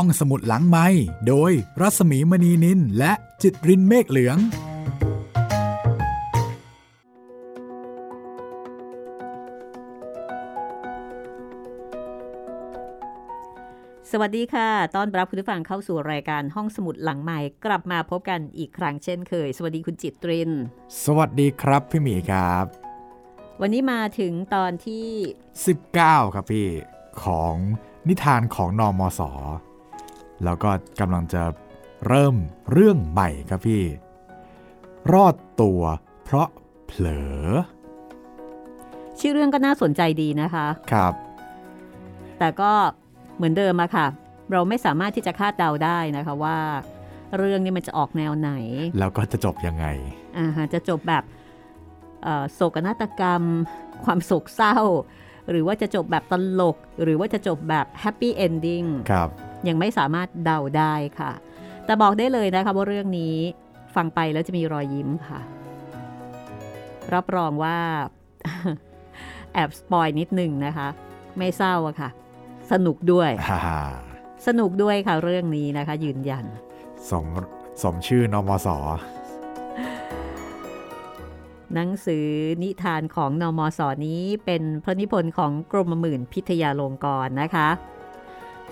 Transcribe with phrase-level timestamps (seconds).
[0.00, 0.86] ห้องสมุดหลังไม้
[1.28, 4.38] โดยรัสมีมณีนินและจิตรินเมฆเหลือง
[14.10, 20.50] สวัสดีค่ะต้อนรับคุณผู้ฟังเข้าสู่รายการห้องสมุดหลังใหม่กลับมาพบกันอีกครั้งเช่นเคย สวัสดีคุณจิตริน
[21.04, 22.64] สวัสดีครับพี่หมีครับ
[23.60, 25.06] วันนี้มาถึงตอนที่
[25.68, 26.68] 19 ครับพี่
[27.24, 27.54] ของ
[28.08, 29.22] นิทานของนอมศ
[30.44, 31.42] แล้วก็กำลังจะ
[32.06, 32.34] เริ่ม
[32.72, 33.82] เรื่องใหม่ครับพี่
[35.12, 35.82] รอดตัว
[36.24, 36.48] เพราะ
[36.86, 37.06] เผล
[37.42, 37.46] อ
[39.18, 41.12] ชื่อเรื่องก็น่าสนใจดีนะคะ ครับ
[42.38, 42.72] แต่ก็
[43.36, 44.06] เหมือนเดิมอะค่ะ
[44.52, 46.58] เราไม่สามารถที่จะคาดเดาได้นะคะว่า
[47.38, 48.50] เรื่องนี้มันจะออกแนวไหน
[48.98, 49.86] แล้วก็จะจบยังไง
[50.38, 51.24] อ่าฮะจะจบแบบ
[52.22, 53.42] เอ่อโศกนาฏกรรม
[54.04, 54.78] ความโศกเศร้า
[55.50, 59.28] หรือว่าจะจบแบบตลก หรือว่าจะจบแบบ happy ending ครับ
[59.68, 61.32] ยังไม่สามารถเดาได้ค่ะ
[61.84, 63.36] แต่บอกได้เลยนะคะว่าเรื่องนี้
[63.94, 65.40] ฟังไปแล้วจะมีรอยยิ้มค่ะ
[67.14, 67.78] รับรองว่า
[69.54, 70.88] แอบ spoil นิดหนึ่งนะคะ
[71.38, 72.10] ไม่เศร้าอะค่ะ
[72.72, 73.80] สนุกด้วยฮ่าฮ่า
[74.46, 76.44] สนุกด้วยค่ะเรื่องนี้นะคะ ยืนยัน
[77.10, 77.26] สม
[77.82, 78.68] สมชื่อนอมศ
[81.74, 82.26] หนังสือ
[82.62, 87.68] นิทานของนอมศนี้เป็นพระนิพนธ์ของกรมหมื่นพิทยาลงกรณ์นะคะ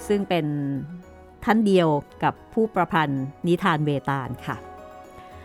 [0.08, 0.46] ซึ่งเป็น
[1.44, 1.88] ท่านเดียว
[2.22, 4.56] กับผู้ประพันธ์นิทานเวตาลค่ะ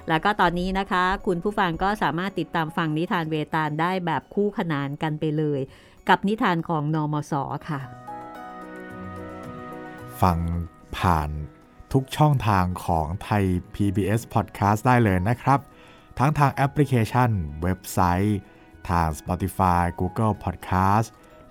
[0.09, 5.59] แล้วก็ตอนนี้นะคะ คุณผู้ฟังก็สามารถติดตามฟังนิทานเวตาลได้แบบคู่ขนานกันไปเลย
[6.09, 7.33] กับนิทานของนอมศ
[7.69, 7.81] ค่ะ
[10.21, 10.37] ฟัง
[10.97, 11.29] ผ่าน
[11.93, 13.43] ทุกช่องทางของไทย
[13.75, 15.59] PBS Podcast ได้เลยนะครับ
[16.19, 17.29] ทั้งทางแอปพลิเคชัน
[17.63, 18.39] เว็บไซต์
[18.89, 21.07] ทาง Spotify Google Podcast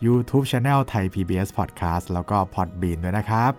[0.07, 3.53] YouTube Channel ไทย PBS Podcast แล้วก็ Podbean ด้วยนะครับ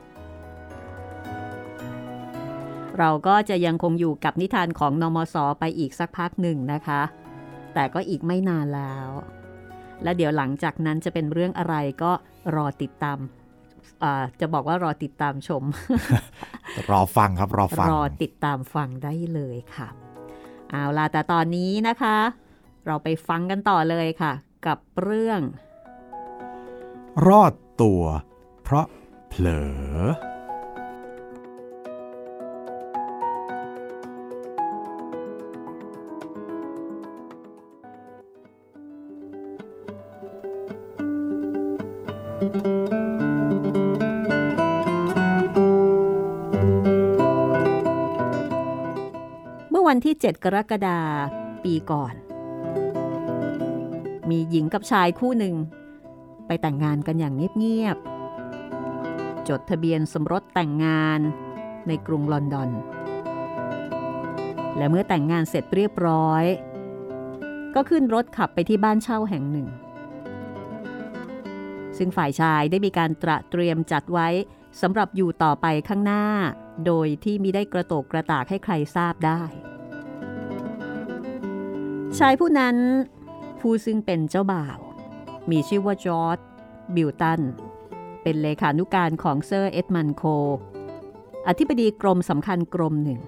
[2.99, 7.01] เราก็จะยังคงอยู่กับนิทานของนมสไปอีกสักพักหนึ่งนะคะ
[7.73, 9.09] แต่ก็อีกไม่นานแล้ว
[10.03, 12.11] และเดี๋ยวหลังจากนั้นจะเป็นเรื่องอะไรก็
[12.55, 13.17] รอติดตาม
[14.03, 15.63] อ่าจะบอกว่ารอติดตามชม
[16.91, 19.88] รอฟังครับรอฟัง รอติดตามฟังได้เลยค่ะ
[20.72, 22.17] เอาล่ะแต่ตอนนี้นะคะ
[22.85, 24.33] เราไปฟังกันต่อเลยค่ะ
[24.67, 25.39] กับเรื่อง
[27.28, 28.03] รอดตัว
[28.64, 28.86] เพราะ
[29.30, 29.70] เผลอ
[49.72, 51.00] เมื่อวันที่ 7 กรกฎา
[51.64, 52.14] ปีก่อน
[54.30, 55.56] มีหญิงกับชายคู่หนึ่ง
[56.49, 61.19] ไปแต่งงานกันอย่างเงียบๆ จดทะเบียนสมรสแต่งงาน
[61.87, 62.69] ในกรุงลอนดอน
[64.77, 66.43] และเมื่อแต่งงานเสร็จเรียบร้อย
[67.75, 69.67] ก็ขึ้นรถขับไปที่บ้านเช่าแห่งหนึ่ง
[71.97, 74.27] ซึ่งฝ่ายชายได้มีการตระเตรียมจัดไว้
[74.81, 76.23] สำหรับอยู่ต่อไปข้างหน้า
[76.85, 79.41] โดยที่มิได้กระโตกกระตากให้ใครทราบได้
[82.19, 82.75] ชายผู้นั้น
[83.59, 84.79] ผู้ซึ่งเป็นเจ้าบ่าว
[85.51, 86.38] มีชื่อว่าจอร์จ
[86.95, 87.41] บิลตัน
[88.23, 90.23] เป็นเลขานุการของเซอร์เอ็ดมันโค
[91.47, 93.19] อธิบดีกรมสำคัญกรมหนึ่ง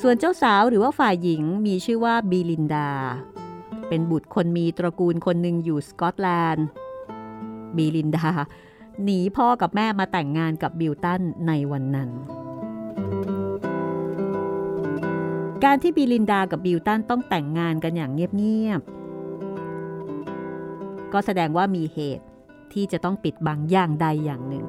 [0.00, 2.90] ส่วนเจ้าสาวหรือว่าฝ่ายหญิงมีชื่อว่าบีลินดา
[3.88, 6.66] เป็นบุตรคนมีตระกูลคนหนึ่งอยู่สกอตแลนด์
[7.76, 8.28] บีลินดา
[9.04, 12.10] หนีพ่อกับแม่มาแต่งงานกับบิลตันในวันนั้น
[15.64, 19.03] การที่บีลินดากับบิลตันต้องแต่งงานกันอย่างเงียบๆ
[21.14, 22.24] ก็แสดงว่ามีเหตุ
[22.72, 24.66] ที่จะต้องปิดบังอย่างใดอย่างหนึ่ง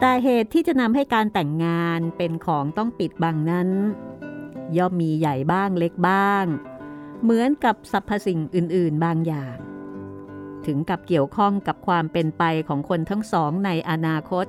[0.00, 3.68] แต่เหตุที่จะนำให้การแต่งงานเป็นของต้องปิดบังนั้น
[4.76, 6.44] ย่อมมีใหญ่บ้างเล็กบ้าง
[7.22, 9.56] เหมือนกับสรรพสิ่งอื่น ๆ บางอย่าง
[10.66, 14.46] ถึงกับเกี่ยวข้องกับความเป็นไปของคนทั้งสองในอนาคต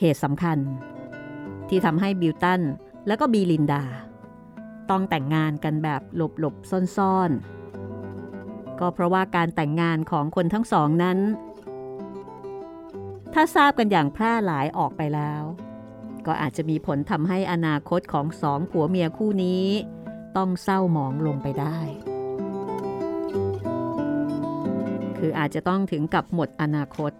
[0.00, 0.58] เหตุสำคัญ
[1.74, 2.62] ที่ทำให้บิลตัน
[3.06, 3.84] และก็บีลินดา
[4.90, 11.18] ต้องแต่งงานกันแบบหลบๆซ่อนๆ ก็เพราะว่าการแต่งงานของคนทั้งสองนั้น
[13.34, 15.42] ถ้าทราบกันอย่างแพร่หลายออกไปแล้ว
[16.26, 19.66] ก็อาจจะมีผลทำให้อนาคตของสองผัวเมียคู่นี้
[20.36, 21.78] ต้องเศร้าหมองลงไปได้
[25.18, 27.12] คืออาจจะต้องถึงกับหมดอนาคต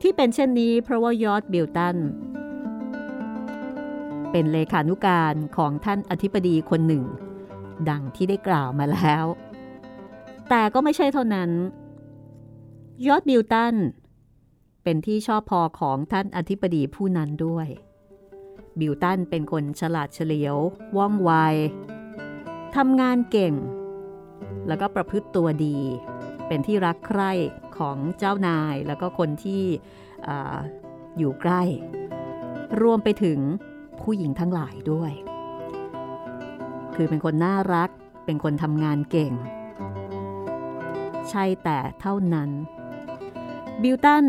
[0.00, 1.98] ที่เป็นเช่นนี้เพราะว่ายอดบิลตัน
[4.36, 7.04] เป็นเลขานุการของท่านอธิบดีคนหนึ่ง
[7.90, 9.24] ดังที่ได้กล่าวมาแล้ว
[10.48, 11.50] แต่ก็ไม่ใช่เท่านั้น
[13.06, 13.74] ยอร์ช บิลตัน
[14.82, 17.68] เป็นที่ชอบพอของท่านอธิบดีผู้นั้นด้วย
[18.80, 20.56] บิลตันเป็นคนฉลาดเฉลียว
[20.96, 21.30] ว่องไว
[22.76, 23.54] ทำงานเก่ง
[24.68, 25.78] แล้วก็ประพฤติตัวดี
[26.46, 27.32] เป็นที่รักใคร่
[27.78, 30.30] ของเจ้านายแล้วก็คนที่
[31.18, 31.62] อยู่ใกล้
[32.80, 33.40] รวมไปถึง
[34.00, 35.12] ผู้หญิงทั้งหลายด้วย
[36.94, 37.90] คือเป็นคนน่ารัก
[38.24, 39.32] เป็นคนทำงานเก่ง
[41.30, 42.50] ใช่แต่เท่านั้น
[43.82, 44.24] บิลตัน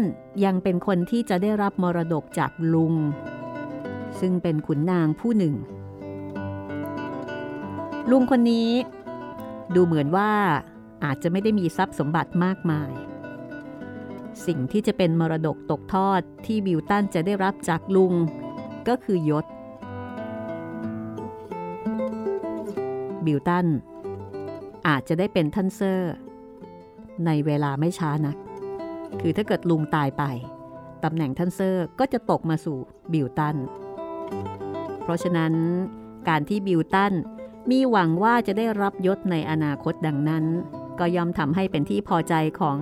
[0.45, 2.93] ยังเป็นคนที่จะได้รับมรดกจากลุง
[4.19, 5.55] ซึ่งเป็นขุนนางผู้หนึ่ง
[8.11, 8.71] ลุงคนนี้
[9.75, 10.31] ดูเหมือนว่า
[11.03, 12.91] อาจจะไม่ได้มีทรัพย์สมบัติมากมาย
[14.45, 18.13] สิ่งที่จะเป็นมรดกตกทอดที่บิลตันจะได้รับจากลุง
[18.87, 19.45] ก็คือยอร์ช
[23.27, 23.67] บิลตัน
[24.87, 26.13] อาจจะได้เป็นท่านเซอร์
[27.25, 28.37] ในเวลาไม่ช้านัก
[29.21, 30.23] คือถ้าเกิดลุงตายไป
[31.03, 32.77] ตำแหน่งท่านเซอร์ก็จะตกมาสู่
[33.13, 33.55] บิลตัน
[35.03, 35.53] เพราะฉะนั้น
[36.29, 37.13] การที่บิลตัน
[37.71, 40.45] มีหวังว่าจะได้รับยศในอนาคตดังนั้น
[40.99, 42.77] ก็ย่อมทำให้เป็นที่พอใจของ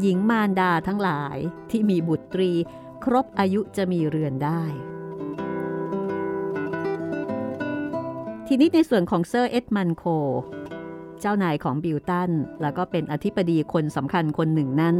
[0.00, 1.36] หญิงมารดาทั้งหลาย
[1.70, 2.52] ที่มีบุตรี
[3.04, 4.62] ครบอายุจะมีเรือนได้
[8.54, 10.04] ทีนี้ในส่วนของเซอร์เอ็ดมันโค
[11.20, 12.30] เจ้านายของบิลตัน
[12.62, 14.96] แล้วก็เป็นอธิบดีคนสำคัญคนหนึ่งนั้น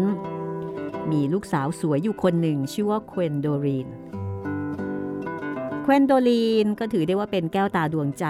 [1.11, 3.89] มีลูกสาวสวยอยู่คนหนึ่งชื่อว่าเควนโดรีน
[5.83, 8.27] เควนโดรีนก็ถือได้ว่าเป็นแก้วตาดวงใจ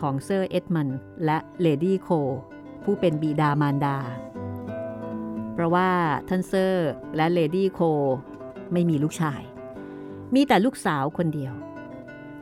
[0.00, 0.88] ของเซอร์เอ็ดมัน
[1.24, 2.08] และเลดี้โค
[2.84, 3.98] ผู้เป็นบิดามารดา
[5.54, 5.90] เพราะว่า
[6.28, 7.80] ท่านเซอร์และเลดี้โค
[8.72, 9.42] ไม่มีลูกชาย
[10.34, 11.54] มีแต่ลูกสาวคนเดียว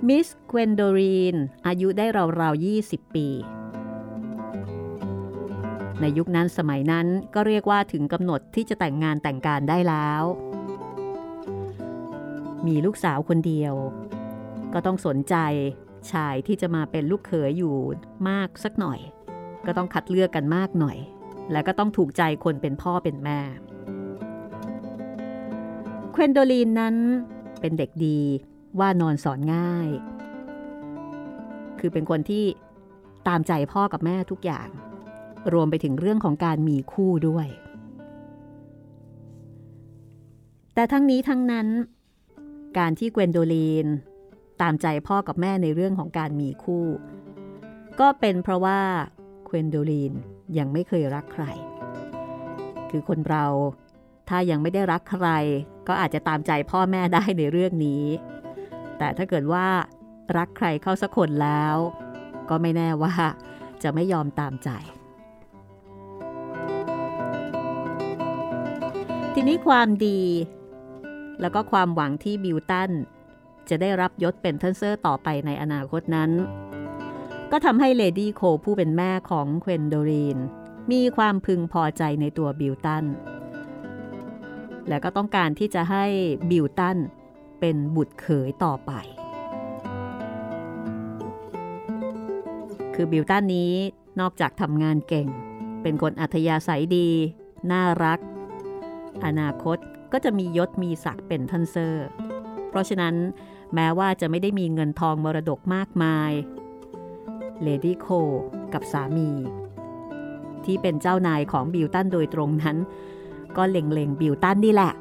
[0.09, 2.07] มิสเควนโดรีน อายุได้
[2.41, 3.29] ราวๆ 20 ปี
[6.01, 10.23] ในยุคนั้นสมัยนั้นก็เรียกว่าถึงกำหนดที่จะแต่งงานแต่งการได้แล้ว
[12.67, 13.75] มีลูกสาวคนเดียว
[14.73, 15.37] ก็ต้องสนใจ
[16.13, 17.77] ชายที่จะมาเป็นลูกเขยอยู่
[18.29, 19.01] มากสักหน่อย
[19.67, 20.99] ก็ต้องคัดเลือกกันมากหน่อย
[21.53, 23.41] และก็ต้องถูกใจคนเป็นพ่อเป็นแม่
[26.13, 26.97] เควนโดลีนนั้น
[27.61, 28.21] เป็นเด็กดี
[28.79, 29.89] ว่านอนสอนง่าย
[31.79, 32.45] คือเป็นคนที่
[33.29, 34.69] ตามใจพ่อกับแม่ทุกอย่าง
[35.53, 37.49] รวมไปถึงเรื่องของการมีคู่ด้วย
[40.75, 41.69] แต่ทั้งนี้ทั้งนั้น
[42.79, 43.87] การที่เกวนโดลีน
[44.63, 46.87] ตามใจพ่อกับแม่ในเรื่องของการมีคู่
[48.01, 48.81] ก็เป็นเพราะว่า
[49.45, 50.13] เควนโดลีน
[50.59, 51.45] ยังไม่เคยรักใคร
[52.91, 53.47] คือคนเรา
[54.29, 55.29] ถ้ายังไม่ได้รักใคร
[55.89, 58.05] ก็อาจจะตามใจพ่อแม่ได้ในเรื่องนี้
[59.03, 59.67] แต่ถ้าเกิดว่า
[60.37, 61.77] รักใครเข้าสักคนแล้ว
[62.49, 63.15] ก็ไม่แน่ว่า
[63.83, 64.71] จะไม่ยอมตามใจ
[69.35, 70.21] ทีนี้ความดี
[71.41, 72.91] แล้วก็ความหวังที่บิลตัน
[73.69, 76.31] จะได้รับยศเป็นท่านเซอร์ต่อไปในอนาคตนั้น
[77.53, 80.39] ก็ทำให้เลดี้โคผู้เป็นแม่ของเควนโดรีน
[80.93, 83.05] มีความพึงพอใจในตัวบิลตัน
[84.89, 86.05] และก็ต้องการที่จะให้
[86.51, 86.99] บิลตัน
[87.65, 88.93] เป็นบุตรเขยต่อไป
[92.95, 93.73] คือบิลตันนี้
[94.21, 95.29] นอกจากทำงานเก่ง
[95.83, 97.09] เป็นคนอัธยาศัยดี
[97.71, 98.19] น่ารัก
[99.25, 99.79] อนาคต
[100.13, 102.07] ก็จะมียศมีศักดิ์เป็นท่านเซอร์
[102.69, 103.15] เพราะฉะนั้น
[103.75, 106.33] แม้ว่าจะไม่ได้มีเงินทองมรดกมากมาย
[107.63, 108.07] เลดี้โค
[108.73, 109.31] กับสามี
[110.65, 112.77] ที่เป็นเจ้านายของบิลตันโดยตรงนั้น
[113.57, 114.93] ก็เล็งๆบิลตันนี่แหละ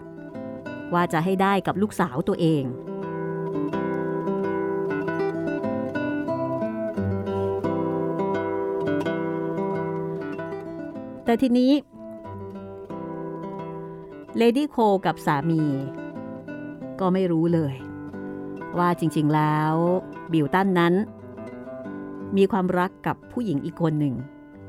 [0.93, 2.63] ว่าจะให้ได้กับลูกสาวตัวเอง
[11.25, 11.71] แต่ทีนี้
[14.37, 15.63] เลดี้โคกับสามี
[16.99, 17.73] ก็ไม่รู้เลย
[18.77, 19.73] ว่าจริงๆแล้ว
[20.31, 20.93] บิลตันนั้น
[22.37, 24.15] มีความรักกับผู้หญิงอีกคนหนึ่ง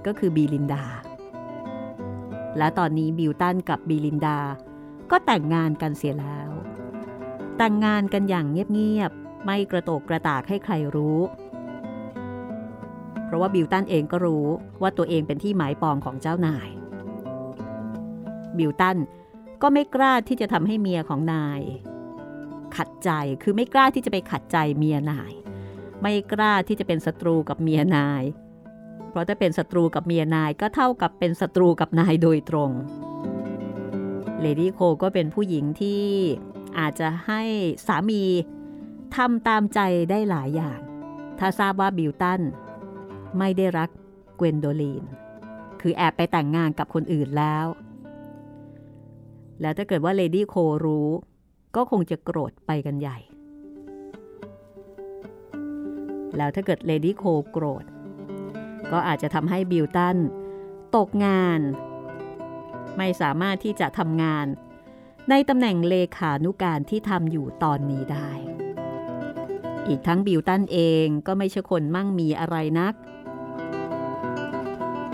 [0.06, 0.84] ก็คือบีลินดา
[2.58, 4.38] และตอนนี้บิลตันกับบีลินดา
[5.12, 6.50] ก็แต่งงานกันเสียแล้ว
[7.58, 11.20] แต่งงานกันอย่างเงียบๆ ไม่กระโตกกระตากให้ใครรู้
[13.24, 14.46] เพราะว่าบิลตันเองก็รู้
[14.82, 16.68] ว่าตัวเองเป็นที่หมายปองของเจ้านาย
[18.58, 18.98] บิลตัน
[19.62, 21.60] ก็ไม่กล้าที่จะทำให้เมียของนาย
[22.76, 23.10] ขัดใจ
[23.42, 25.32] คือไม่กล้าที่จะไปขัดใจเมียนาย
[26.02, 28.22] ไม่กล้าที่จะเป็นศัตรูกับเมียนาย
[29.10, 32.70] เพราะถ้าเป็นศัตรูกับเมียนายก็เท่ากับเป็นศัตรูกับนายโดยตรง
[34.42, 36.02] เลดี้โคก็เป็นผู้หญิงที่
[36.78, 37.42] อาจจะให้
[37.86, 38.22] สามี
[39.16, 39.80] ทำตามใจ
[40.10, 40.78] ได้หลายอย่าง
[41.38, 42.40] ถ้าทราบว่าบิลตัน
[43.38, 43.90] ไม่ได้รัก
[44.36, 45.04] เกวนโดลีน
[45.80, 47.66] คือแอบไปแต่งงานกับคนอื่นแล้ว
[49.60, 51.08] แล้วถ้าเกิดว่าเลดี้โครู้
[51.76, 53.18] ก็คงจะโกรธไปกันใหญ่
[56.36, 57.84] แล้วถ้าเกิดเลดี้โคโกรธ
[58.92, 60.16] ก็อาจจะทำให้บิลตัน
[60.96, 61.60] ตกงาน
[62.96, 64.46] ไม่สามารถที่จะทำงาน
[65.30, 68.30] ในตำแหน่งเลขานุการที่ทำอยู่ตอนนี้ได้
[69.88, 72.94] อีกทั้งบิลตันเองก็ไม่ใช่คนมั่งมีอะไรนัก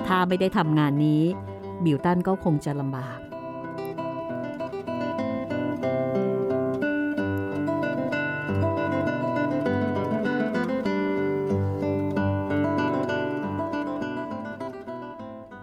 [0.06, 1.22] ถ้าไม่ได้ทำงานนี้
[1.84, 3.18] บิลตันก็คงจะลำบาก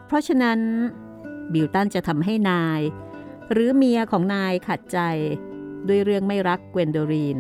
[0.08, 0.60] เพราะฉะนั้น
[1.54, 2.82] บิลตันจะทำให้นาย
[3.52, 5.00] หรือเมียของนายขัดใจ
[5.88, 7.38] ด้วยเรื่องไม่รักเกวนโดลีน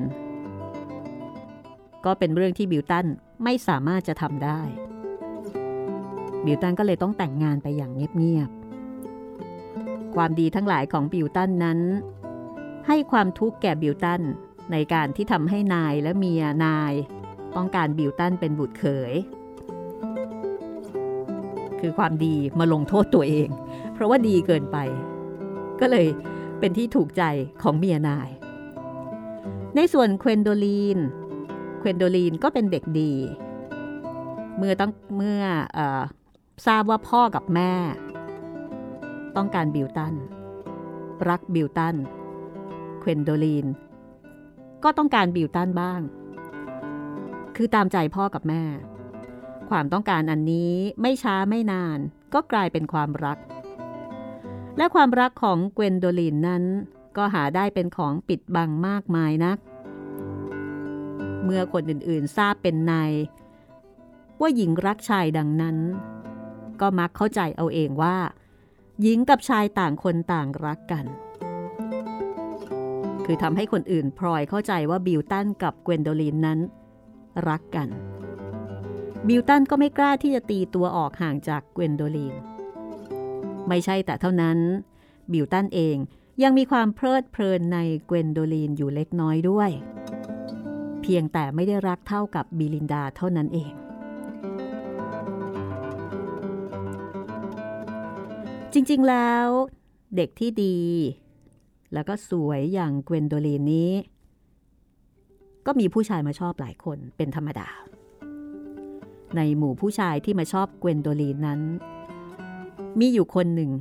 [2.05, 3.05] ก็เป็นเรื่องที่บิลตัน
[3.43, 4.61] ไม่สามารถจะทำได้
[6.45, 11.79] บิลตันก็เลยต้องแต่งงานไปอย่างเงียบๆ ความดีทั้งหลายของบิลตันนั้น
[12.87, 14.21] ให้ความทุกข์แก่บิลตัน
[14.71, 16.93] ในการที่ทำให้นายและเมียนาย
[17.55, 19.13] ต้องการบิลตันเป็นบุตรเขยย
[21.79, 23.49] คือความดีมาลงโทษตัวเอง
[23.95, 24.77] เพราะว่าดีเกินไป
[25.79, 26.07] ก็เลย
[26.59, 27.23] เป็นที่ถูกใจ
[27.63, 28.29] ของเมียนาย
[29.75, 30.97] ในส่วนเควนโดลีน
[31.79, 33.13] เควนโดลีนก็เป็นเด็กดี
[34.57, 35.41] เมื่อต้องเมื่อ
[35.77, 35.79] อ
[36.67, 37.73] ทราบว่าพ่อกับแม่
[39.35, 40.13] ต้องการบิลตัน
[41.29, 41.95] รักบิลตัน
[42.99, 43.65] เควนโดลีน
[44.83, 46.01] ก็ต้องการบิลตันบ้าง
[47.55, 48.63] คือตามใจพ่อกับแม่
[49.69, 51.99] ความต้องการอันนี้ไม่ช้าไม่นาน
[52.33, 53.37] ก็กลายเป็นความรัก
[54.77, 56.63] และความรักของเกวนโดลินนั้น
[57.17, 59.57] ก็หาได้เป็นของปิดบังมากมายนัก
[61.43, 62.93] เมื่อคนอื่นๆทราบเป็นใน
[64.41, 65.77] ว่าหญิงรักชายดังนั้น
[66.81, 68.17] ก็มักเข้าใจเอาเองว่า
[69.01, 71.05] หญิงกับชายต่างคนต่างรักกัน
[73.25, 76.59] คือทำให้คนอื่นพลอยเข้าใจว่าบิลตันกับเกวนโดลีนนั้น
[77.47, 77.87] รักกัน
[79.27, 82.35] บิลตันก็ไม่กล้าที่จะตีตัวออกห่างจากเกวนโดลีน
[83.67, 84.57] ไม่ใช่แต่เท่านั้น
[85.31, 85.97] บิลตันเอง
[86.43, 89.69] ยังมีความเพลิดเพลินในเกวนโดลีนอยู่เล็กน้อยด้วย
[91.01, 93.71] เพียงแต่ไม่ได้รักเท่ากับบีลินดาเท่านั้นเอง
[98.73, 99.47] จริงๆแล้ว
[100.15, 100.77] เด็กที่ดี
[101.93, 103.91] แล้วก็สวยอย่างเกวนโดลีนนี้
[105.65, 107.67] ก็มีผู้ชายมาชอบหลายคนเป็นธรรมดา
[109.35, 111.61] ในหมู่ผู้ชายที่มาชอบเกวนโดลีนนั้น
[112.99, 113.71] มีอยู่คนหนึ่ง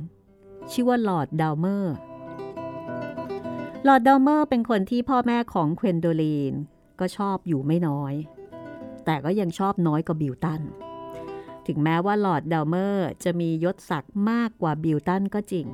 [0.71, 1.95] ชื่อว่าลอร์ดดาวเมอร์
[3.87, 6.53] ลอร์ดดาวเมอร์เป็นคนที่พ่อแม่ของเกวนโดลีน
[6.99, 8.13] ก็ชอบอยู่ไม่น้อย
[9.05, 10.61] แต่ก็ยังชอบน้อยกว่าบิลตัน
[11.67, 15.67] ถึงแม้ว่าลอร์ดดาวเมอร์จะมียศศักดิ์มากกว่าบิลตันก็จริง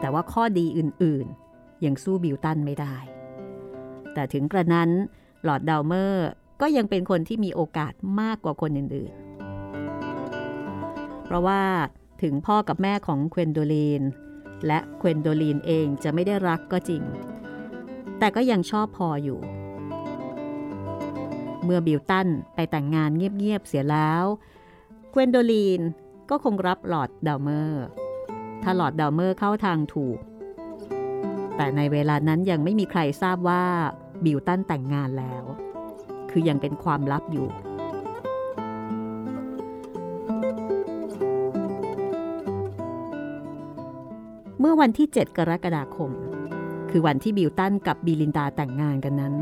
[0.00, 2.96] แต่ว่าข้อดีอื่นๆ ยังสู้บิลตันไม่ได้
[4.14, 4.90] แต่ถึงกระนั้น
[5.44, 6.28] ลอร์ดดาวเมอร์
[6.60, 11.62] ก็ยังเป็นคนที่มีโอกาสมากกว่าคนอื่นๆ เพราะว่า
[12.22, 14.02] ถึงพ่อกับแม่ของเกวนโดลีน
[14.66, 17.02] และเกวนโดลีนเองจะไม่ได้รักก็จริง
[18.18, 19.38] แต่ก็ยังชอบพออยู่
[21.64, 24.24] เมื่อบิลตันไปแต่งงานเงียบๆเสียแล้ว
[25.10, 25.80] เกวนโดลีน
[26.30, 27.84] ก็คงรับลอร์ดดาวเมอร์
[28.62, 30.18] ถ้าลอร์ดดาวเมอร์เข้าทางถูก
[31.56, 33.64] แต่ในเวลานั้นยังไม่มีใครทราบว่า
[34.24, 35.44] บิลตันแต่งงานแล้ว
[36.30, 37.48] คือยังเป็นความลับอยู่
[44.76, 46.10] เมื่อวันที่ 7 กรกฎาคม
[46.90, 49.34] คือวันที่บิลตันกับบิลินดาแต่งงานกันนั้น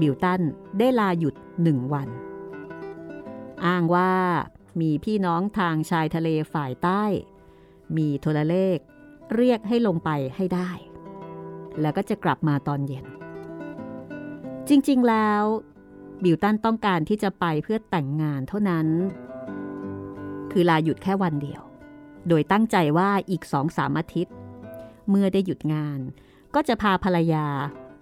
[0.00, 0.40] บิลตัน
[0.78, 2.08] ได้ลาหยุดหนึ่งวัน
[3.66, 4.12] อ้างว่า
[4.80, 7.04] มีพี่น้องทางชายทะเลฝ่ายใต้
[7.96, 8.78] มีโทรเลข
[9.36, 10.70] เรียกให้ลงไปให้ได้
[11.80, 13.06] แล้วก็จะกลับมาตอนเย็น
[14.68, 15.42] จริงๆแล้ว
[16.24, 18.86] บิลตันต้องการที่จะไปเพื่อแต่งงานเท่านั้น
[20.52, 21.62] คือลาหยุดแค่วันเดียว
[22.28, 24.34] โดยตั้งใจว่าอีกสองสามอาทิตย์
[25.10, 26.00] เมื่อได้หยุดงาน
[26.54, 27.46] ก็จะพาภรรยา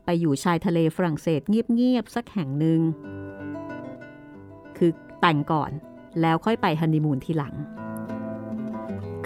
[0.05, 2.81] ไปอยู่ชายทะเลฝรั่งเศสเงียบๆสักแห่งหนึ่ง
[4.77, 4.91] คือ
[5.21, 5.71] แต่งก่อน
[6.21, 7.55] แล้วค่อยไปฮันนีมูนทีหลัง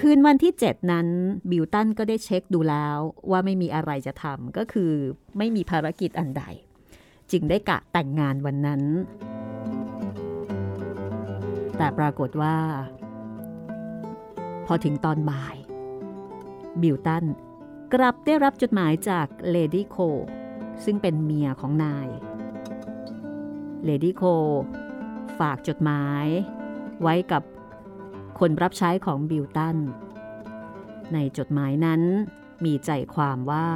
[0.01, 1.09] คืนวันที่ 7 นั้น
[1.51, 2.97] บิลตันก็ได้เช็คดูแล้ว
[3.31, 4.93] ว่าไม่มีอะไรจะทำก็คือ
[5.39, 6.43] ไม่มีภารกิจอันใด
[7.31, 8.83] จึงได้กะแต่งงานวันนั้น
[11.77, 12.57] แต่ปรากฏว่า
[14.71, 15.57] พอถึงตอนบ่าย
[16.83, 17.25] บิลตัน
[17.95, 19.97] กลับได้รับจดหมายจากเลดี้โค
[20.85, 22.09] ซึ่งเป็นเมียของนาย
[23.85, 24.23] เลดี้โค
[25.39, 26.27] ฝากจดหมาย
[27.03, 27.43] ไว้กับ
[28.39, 29.77] คนรับใช้ของบิลตัน
[31.13, 32.03] ในจดหมายนั้น
[32.65, 33.69] มีใจความว่า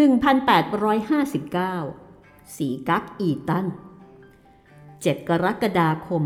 [0.00, 3.66] 1859 สีกักอีตัน
[4.52, 6.24] 7 กรกฎาคม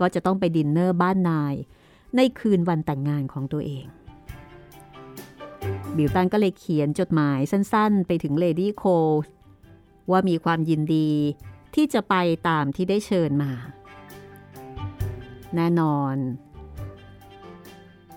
[0.00, 1.54] ก็จะต้องไปดินเนอร์บ้านนาย
[2.16, 3.86] ในคืนวันแต่งงานของตัวเอง
[5.96, 8.88] บิลตันก็เลยเขียนจดหมายสั้นๆ ไปถึงเลดี้โค
[10.10, 11.10] ว่ามีความยินดี
[11.74, 12.14] ที่จะไป
[12.48, 13.52] ตามที่ได้เชิญมา
[15.56, 16.16] แน่นอน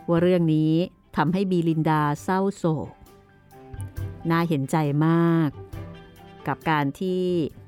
[0.07, 0.73] ว่าเรื่องนี้
[1.15, 2.89] ทำให้บิลินดาเศร้าโศก
[4.29, 5.49] น่าเห็นใจมาก
[6.47, 7.21] กับการที่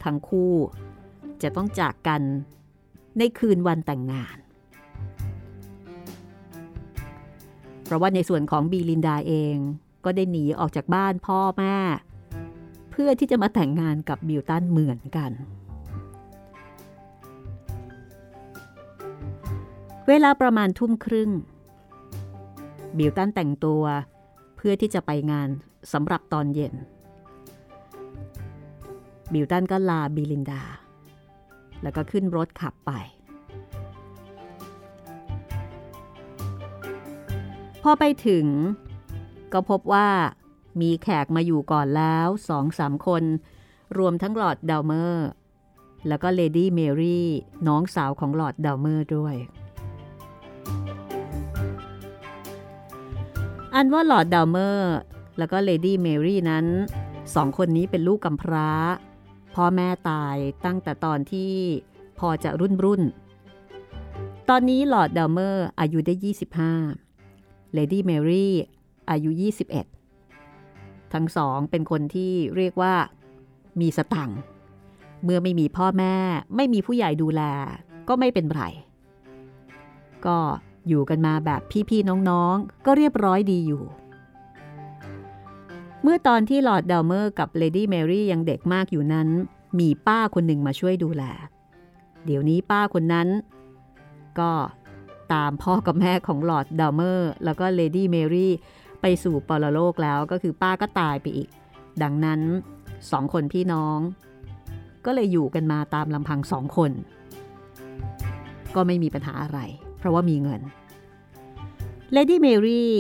[0.04, 0.54] ทั้งคู่
[1.42, 2.22] จะต้องจากกัน
[3.18, 4.38] ในคืนวันแต่งงาน
[7.84, 9.58] เพราะว่าในส่วนของบีลินดาเอง
[10.06, 11.78] ก็ได้หนีออกจากบ้านพ่อแม่
[12.92, 15.32] เพื่อที่จะมาแต่งงานกับบิลตันเหมือนกัน
[20.08, 21.32] เวลาประมาณทุ่มครึ่ง
[22.98, 23.84] บิลตันแต่งตัว
[24.56, 25.48] เพื่อที่จะไปงาน
[25.94, 26.74] สำหรับตอนเย็น
[29.34, 30.64] บิลตันก็ลาบิลินดา
[31.82, 32.92] แล้วก็ขึ้นรถขับไป
[37.84, 38.46] พอไปถึง
[39.56, 40.10] ก็พบว่า
[40.82, 43.24] มีแขกมาอยู่ก่อนแล้วสองสามคน
[43.98, 45.28] รวมทั้งลอร์ดดาวเมอร์
[46.08, 47.28] แล้วก็เลดี้เมรี่
[47.68, 49.36] น้องสาวของลอร์ดดาวเมอร์ด้วย
[53.74, 54.94] อันว่าลอร์ดดาวเมอร์
[55.38, 56.66] แล้วก็เลดี้เมรี่นั้น
[57.36, 58.70] สองคนนี้เป็นลูกกำพร้า
[59.56, 61.54] พ่อแม่ตายตั้งแต่ตอนที่
[62.20, 63.02] พอจะรุ่นรุ่น
[64.50, 66.14] ตอนนี้ลอร์ดดาวเมอร์อายุได้
[66.94, 68.54] 25เลดี้เมรี่
[69.10, 69.32] อายุ
[70.02, 72.94] 21 ทั้งสองเป็นคนที่เรียกว่า
[73.82, 74.40] มีสตังค์
[75.24, 76.16] เมื่อไม่มีพ่อแม่
[76.56, 77.42] ไม่มีผู้ใหญ่ดูแล
[78.08, 78.64] ก็ไม่เป็นไร
[80.26, 80.38] ก็
[80.88, 83.84] อยู่กันมาแบบพี่ๆน้องๆ ก็เรียบร้อยดีอยู่
[86.04, 89.28] เมื่อตอนที่ลอร์ดดาวเมอร์กับเลดี้เมรี่ยังเด็กมากอยู่นั้น
[89.80, 91.24] มีป้าคนหนึ่งมาช่วยดูแล
[92.26, 93.28] เดี๋ยวนี้ป้าคนนั้น
[94.40, 94.52] ก็
[95.34, 98.52] ตามพ่อกับแม่ของลอร์ดดาวเมอร์แล้วก็เลดี้เมรี่
[99.08, 101.50] ไปสู่ปรโลกแล้วก็คือป้าก็ตายไปอีก
[102.04, 102.42] ดังนั้น
[103.12, 104.00] สองคนพี่น้อง
[105.06, 106.92] ก็เลยอยู่กันมาตามลำพังสองคน
[108.76, 109.60] ก็ไม่มีปัญหาอะไร
[109.98, 110.62] เพราะว่ามีเงิน
[112.12, 112.94] เลดี้เมรี่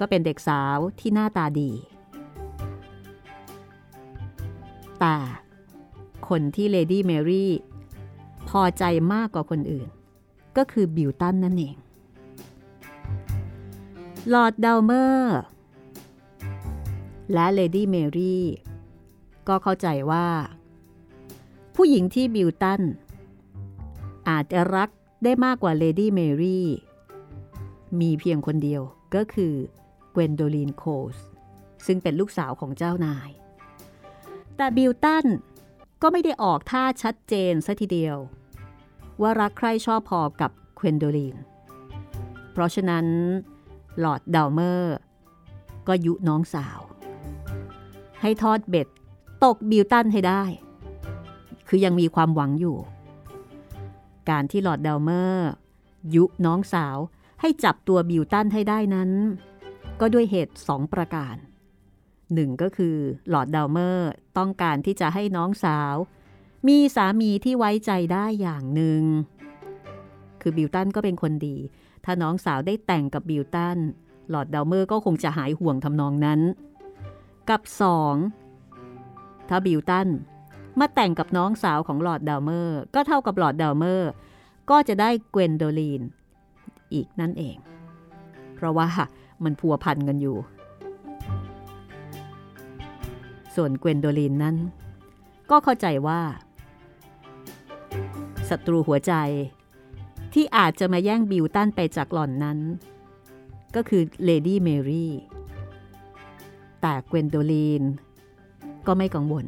[0.00, 1.70] ก็เป็นเด็กสาวที่หน้าตาดี
[5.00, 5.16] แต่
[6.28, 7.52] คนที่เลดี้เมรี่
[8.48, 9.88] พอใจมากกว่าคนอื่น
[10.56, 11.76] ก็คือบิลตันนั่นเอง
[14.32, 15.38] ลอร์ดดาวเมอร์
[17.32, 18.44] และเลดี้เมรี่
[19.48, 20.26] ก็เข้าใจว่า
[21.74, 22.82] ผู้หญิงที่บิลตัน
[24.28, 24.88] อาจจะรัก
[25.24, 26.66] ได้มากกว่าเลดี้เมรี่
[28.00, 28.82] มีเพียงคนเดียว
[29.14, 29.54] ก็คือ
[30.12, 31.16] เกวนโดลีนโคส
[31.86, 33.30] ซึ่งเป็นลูกสาวของเจ้านาย
[34.56, 35.26] แต่บิลตัน
[36.02, 38.16] ก็ไม่ได้ออกท่าชัดเจนซะทีเดียว
[39.20, 41.36] ว่ารักใครชอบพอกับเกวนโดลีน
[42.52, 43.06] เพราะฉะนั้น
[43.98, 44.96] ลอร์ดดาวเมอร์
[45.88, 46.80] ก็ยุน้องสาว
[48.20, 48.88] ให้ทอดเบ็ด
[49.44, 50.42] ตกบิลตันให้ได้
[51.68, 52.76] คือยังมีความหวังอยู่
[54.30, 55.48] การที่ลอร์ดดาวเมอร์
[56.14, 56.96] ยุน้องสาว
[57.40, 59.10] ให้จับตัวบิลตันให้ได้นั้น
[60.00, 61.36] ก็ด้วยเหตุสองประการ
[62.34, 65.94] หนึ่งก็คือลอร์ดดาวเมอร์ต้องการที่จะให้น้องสาว
[66.68, 69.02] มีสามีที่ไว้ใจได้อย่างหนึ่ง
[70.40, 71.56] คือบิลตันก็เป็นคนดี
[72.04, 73.78] ถ้าน้องสาวได้แต่งกับบิลตัน
[74.30, 76.40] ลอร์ดดาวเมอร์ก็คงจะหายห่วงทำนองนั้น
[77.48, 78.14] กับสอง
[79.48, 80.08] ถ้าบิลตัน
[80.78, 84.10] มาแต่งกับน้องสาวของลอร์ดดาวเมอร์ ก็เท่ากับลอร์ดดาวเมอร์
[84.70, 86.02] ก็จะได้เกวนโดลีน
[86.94, 87.56] อีกนั่นเอง
[88.54, 88.88] เพราะว่า
[89.44, 90.36] มันพัวพันกันอยู่
[93.54, 94.56] ส่วนเกวนโดลีนนั้น
[95.50, 96.20] ก็เข้าใจว่า
[98.48, 99.14] ศัตรูหัวใจ
[100.32, 102.58] ที่อาจจะมาแย่งบิลตันไปจากหล่อนนั้น
[103.74, 105.12] ก็คือเลดี้เมรี่
[106.80, 107.82] แต่เกวนโดลีน
[108.86, 109.46] ก็ไม่กังวล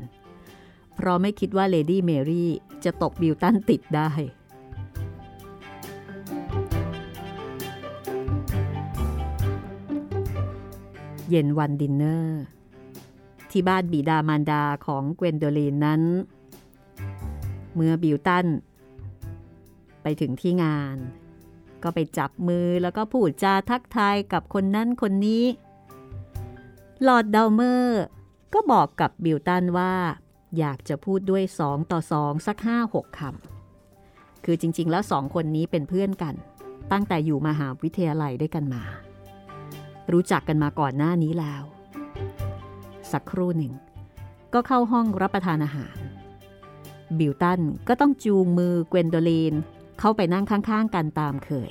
[0.95, 2.51] เพราะไม่คิดว่าเลดี้เมรี่
[2.85, 4.11] จะตกบิลตันติดได้
[11.31, 12.40] เย็นวันดินเนอร์
[13.51, 16.03] ที่บ้านบิดามารดาของเกวนโดลีนนั้น
[17.75, 18.47] เมื่อบิวตัน
[20.03, 20.97] ไปถึงที่งาน
[21.83, 25.45] ก็ไปจับมือแล้วก็พูดจาทักทายกับคนนั้นคนนี้
[27.07, 28.03] ลอร์ดดาวเมอร์
[28.55, 29.95] ก็บอกกับบิวตันว่า
[30.59, 36.35] อยากจะพูดด้วยสองต่อสองสักห้าหกคำคือจริง ๆ แล้วสองคนนี้เป็นเพื่อนกัน
[36.93, 38.83] ตั้งแต่อยู่มหาวิทยาลัยด้วยกันมา
[40.12, 41.62] รู้จักกันมาก่อนหน้านี้แล้ว
[43.12, 43.73] สักครู่หนึ่ง
[44.55, 45.97] ก็เข้าห้องรับประทานอาหาร
[47.19, 49.55] บิวตันก็ต้องจูงมือเกวนโดลีน
[50.05, 51.71] เข้าไปนั่งข้างๆกันตามเคย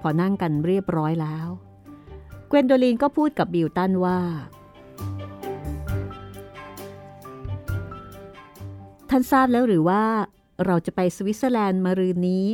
[0.00, 1.48] พอนั่งกันเรียบร้อยแล้ว
[2.48, 4.20] เกวนโดลีนก็พูดกับบิวตันว่า
[9.10, 10.04] ท่านทราบแล้วหรือว่า
[10.64, 12.46] เราจะไปสวิตเซอร์แลนด์มารืนนี้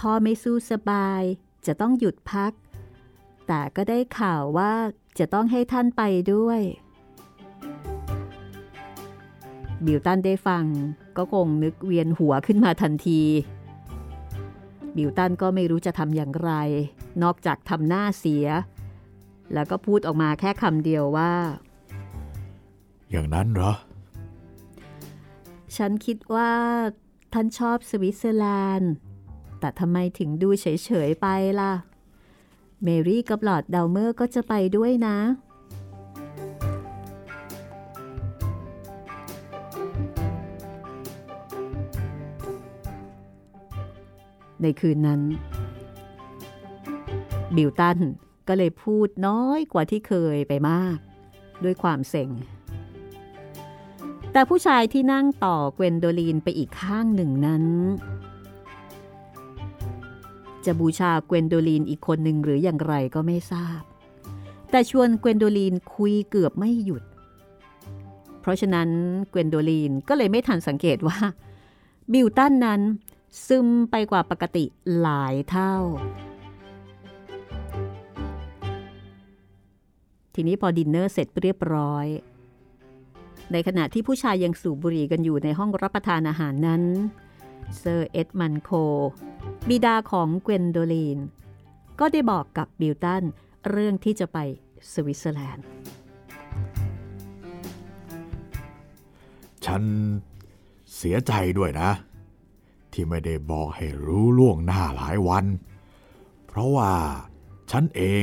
[0.00, 1.22] พ่อไม่สู้สบาย
[1.66, 2.52] จะต้องหยุดพัก
[3.46, 4.72] แต่ก็ได้ข่าวว่า
[5.18, 6.60] จะต้องให้ท่านไปด้วย
[9.84, 10.64] บิวตันได้ฟัง
[11.18, 13.22] ก็คงนึกเวียนหัวขึ้นมาทันที
[14.96, 16.52] บิวตันก็ไม่รู้จะทำอย่างไร
[17.22, 18.46] นอกจากทำหน้าเสีย
[19.54, 21.32] แล้วก็พูดออกมาแค่คำเดียวว่า
[23.10, 23.72] อย่างนั้นเหรอ
[25.76, 26.52] ฉันคิดว่า
[27.32, 28.46] ท่านชอบสวิตเซอร์แล
[28.76, 28.92] นด์
[29.60, 31.26] แต่ทำไมถึงดูเฉย ๆ ไป
[31.60, 31.72] ล่ะ
[32.82, 35.18] เมรี่กับหลอดดาวเมอร์ก็จะไปด้วยนะ
[44.62, 45.20] ในคืนนั้น
[47.56, 47.98] บิลตัน
[48.48, 50.96] ก็เลยพูดน้อยกว่าที่เคยไปมาก
[51.64, 52.30] ด้วยความเซ็ง
[54.32, 57.64] แต่ผู้ชายที่นั่งต่อเกวนโดลีนไปอีกข้างหนึ่งนั้น
[60.64, 63.82] จะบูชาเกวนโดลีนอีกคนหนึ่งหรืออย่างไรก็ไม่ทราบ
[64.70, 67.02] แต่ชวนเกวนโดลีนคุยเกือบไม่หยุด
[68.40, 68.88] เพราะฉะนั้น
[69.30, 71.18] เกวนโดลีนก็เลยไม่ทันสังเกตว่า
[72.12, 72.80] บิวตันนั้น
[73.46, 74.64] ซึมไปกว่าปกติ
[75.00, 75.74] หลายเท่า
[80.34, 82.06] ทีนี้พอดินเนอร์เสร็จเรียบร้อย
[83.52, 86.82] ในขณะที่ผู้ชายยังสูบบุหรี่กันอยู่ในห้องรับประทานอาหารนั้น
[87.78, 88.70] เซอร์เอ็ดมันโค
[89.68, 91.18] บิดาของเกวนโดลีน
[92.00, 93.22] ก็ได้บอกกับบิลตัน
[93.70, 94.38] เรื่องที่จะไป
[94.92, 95.64] สวิตเซอร์แลนด์
[99.64, 99.82] ฉัน
[100.96, 101.90] เสียใจด้วยนะ
[102.92, 105.44] ที่ไม่ได้บอกให้รู้ล่วงหน้าหลายวัน
[106.46, 106.92] เพราะว่า
[107.70, 108.22] ฉันเอง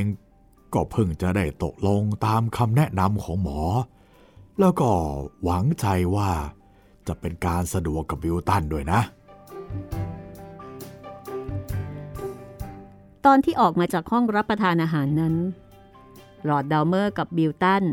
[0.73, 3.61] ก็เพิ่งจะได้ตกลงตามคำแนะนำของหมอ
[4.59, 4.89] แล้วก็
[5.43, 6.29] หวังใจว่า
[7.07, 9.01] จะเป็นการสะดวกกับบิลตันด้วยนะ
[13.25, 15.35] ตอนที่ออกมาจากห้องรับประทานอาหารนั้น
[16.45, 17.83] ลอร์ดดาวเมอร์กับบิลตัน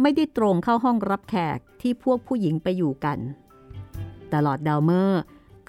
[0.00, 3.18] ไม่ได้ตรงเข้าห้องรับแขกที่พวกผู้หญิงไปอยู่กัน
[4.28, 5.20] แต่ลอร์ดดาวเมอร์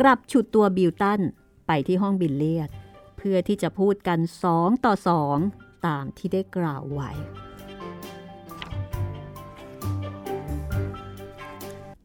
[0.02, 1.22] กลับฉุดตัวบิลตัน
[1.68, 2.70] ไปที่ห้องบิลเลียด
[3.18, 5.38] เพื่อที่จะพูดกันสองต่อสอง
[5.88, 7.12] ตามที่ได้กล่าวไว้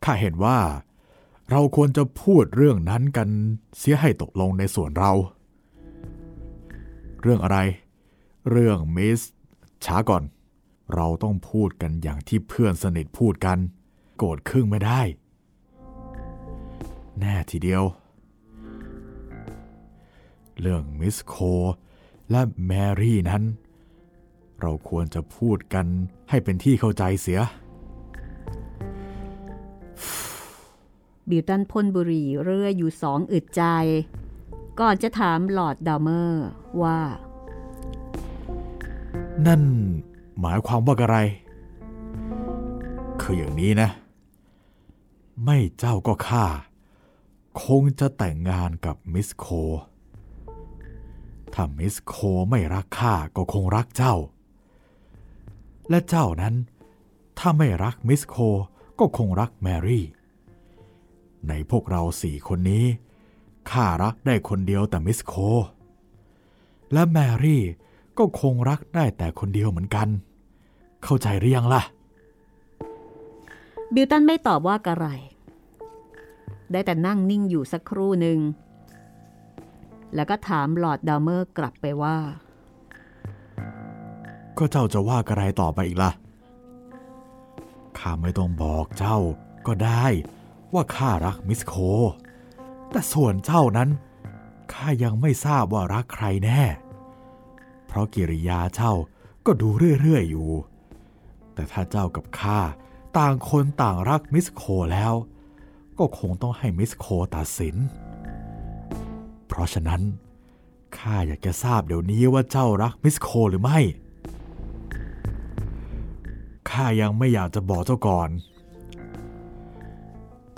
[0.04, 0.58] ข้าเห็นว่า
[1.50, 3.28] เราควรจะพูดเรื่องนั้นกัน
[3.78, 5.12] เสียให้ตกลงในส่วนเรา
[7.22, 7.58] เรื่องอะไร
[8.50, 9.20] เรื่องมิส
[9.84, 10.22] ช้าก่อน
[10.94, 13.58] เราต้องพูดกันอย่างที่เพื่อนสนิทพูดกัน
[14.16, 15.02] โกรธครึ่งไม่ได้
[17.20, 17.84] แน่ทีเดียว
[20.60, 21.36] เรื่องมิสโค
[22.30, 23.42] และแมรี่นั้น
[24.60, 25.86] เราควรจะพูดกัน
[26.30, 27.40] ให้เป็นที่เข้าใจเสีย
[31.28, 33.62] บิวตันพ่นบุหรี่เรื่อยอยู่สองอึดใจ
[34.80, 36.46] ก่อนจะถามหลอดดาวเมอร์
[36.82, 37.00] ว่า
[39.46, 39.62] นั่น
[40.40, 41.18] หมายความว่าอะไร
[43.20, 43.88] คืออย่างนี้นะ
[45.44, 46.44] ไม่เจ้าก็ข้า
[47.64, 49.46] คงจะแต่งงานกับมิสโค
[51.54, 52.14] ถ้ามิสโค
[52.50, 54.14] ไม่รักข้าก็คงรักเจ้า
[55.90, 56.54] และเจ้านั้น
[57.38, 58.36] ถ้าไม่รักมิสโค
[58.98, 60.04] ก็คงรักแมรี่
[61.48, 62.84] ในพวกเราสี่คนนี้
[63.70, 65.34] ข้ารักได้คนเดียวแต่มิสโค
[66.92, 67.62] และแมรี่
[68.18, 70.08] ก็คงรักได้แต่คนเดียวเหมือนกัน
[71.04, 71.82] เข้าใจหรือยังล่ะ
[73.94, 75.06] บิวตันไม่ตอบว่ากระไร
[76.72, 78.38] ได้แต่นั่งนิ่งอยู่สักครู่หนึ่ง
[80.14, 82.16] แล้วก็ถามหลอดดาวเมอร์กลับไปว่า
[84.58, 86.12] ก็เจ้าจะว่าอะไรต่อไปอีกล่ะ
[87.98, 89.18] ข้าไม่ต้องบอกเจ้า
[89.66, 90.04] ก็ได้
[90.74, 91.74] ว่าข้ารักมิสโค
[92.90, 93.90] แต่ส่วนเจ้านั้น
[94.72, 96.62] ข้ายังไม่ทราบว่ารักใครแน่
[97.86, 98.92] เพราะกิริยาเจ้า
[99.46, 99.68] ก็ดู
[100.00, 100.50] เรื่อยๆอยู่
[101.54, 102.60] แต่ถ้าเจ้ากับข้า
[103.18, 105.14] ต่างคนต่างรักมิสโคแล้ว
[105.98, 107.76] ก็คงต้องให้มิสโคตัดสิน
[109.46, 110.02] เพราะฉะนั้น
[110.98, 113.78] ข้าอยากจะทราบเดี๋ยวนี้ว่าเจ้ารักมิสโคหรือไม่
[116.70, 118.30] ข้ายังไม่อยากจะบอกเจ้าก่อน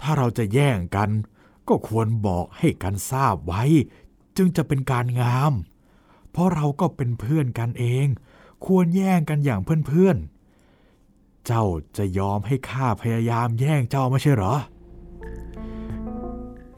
[0.00, 1.10] ถ้าเราจะแย่งกัน
[1.68, 3.62] ก็ควรบอกให้กันทราบไว้
[4.36, 5.52] จึงจะเป็นการงาม
[6.30, 8.06] เพราะเราก็เป็นเพื่อนกันเอง
[8.66, 11.64] ควรแย่งกันอย่างเพื่อนๆเจ้า
[11.96, 14.54] จะยอมให้ข้าพยายามแย่งเจ้าไม่ใช่เหรอ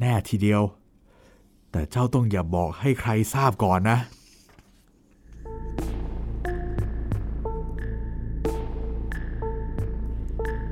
[0.01, 0.63] แน่ทีเดียว
[1.71, 3.99] แต่เจ้าต้องอย่าบอกให้ใครทราบก่อนนะ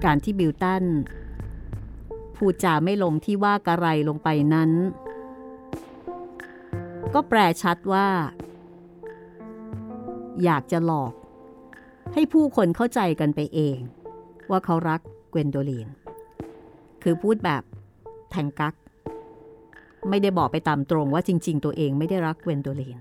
[0.04, 0.84] การที่บิวตัน
[2.36, 4.70] พูดจาไม่ลงที่ว่ากระไรลงไปนั้น
[7.14, 8.08] ก็แปลชัดว่า
[10.44, 11.12] อยากจะหลอก
[12.14, 13.78] ให้ผู้คนเข้าใจกันไปเอง
[14.50, 15.88] ว่าเขารักเกวนโดลีน
[17.02, 17.62] คือพูดแบบ
[18.30, 18.74] แทงกัก
[20.10, 22.98] ไม่ได้บอกไปตามตรงว่าจริง ๆ ตัวเองไม่ได้รักเวนโดลีน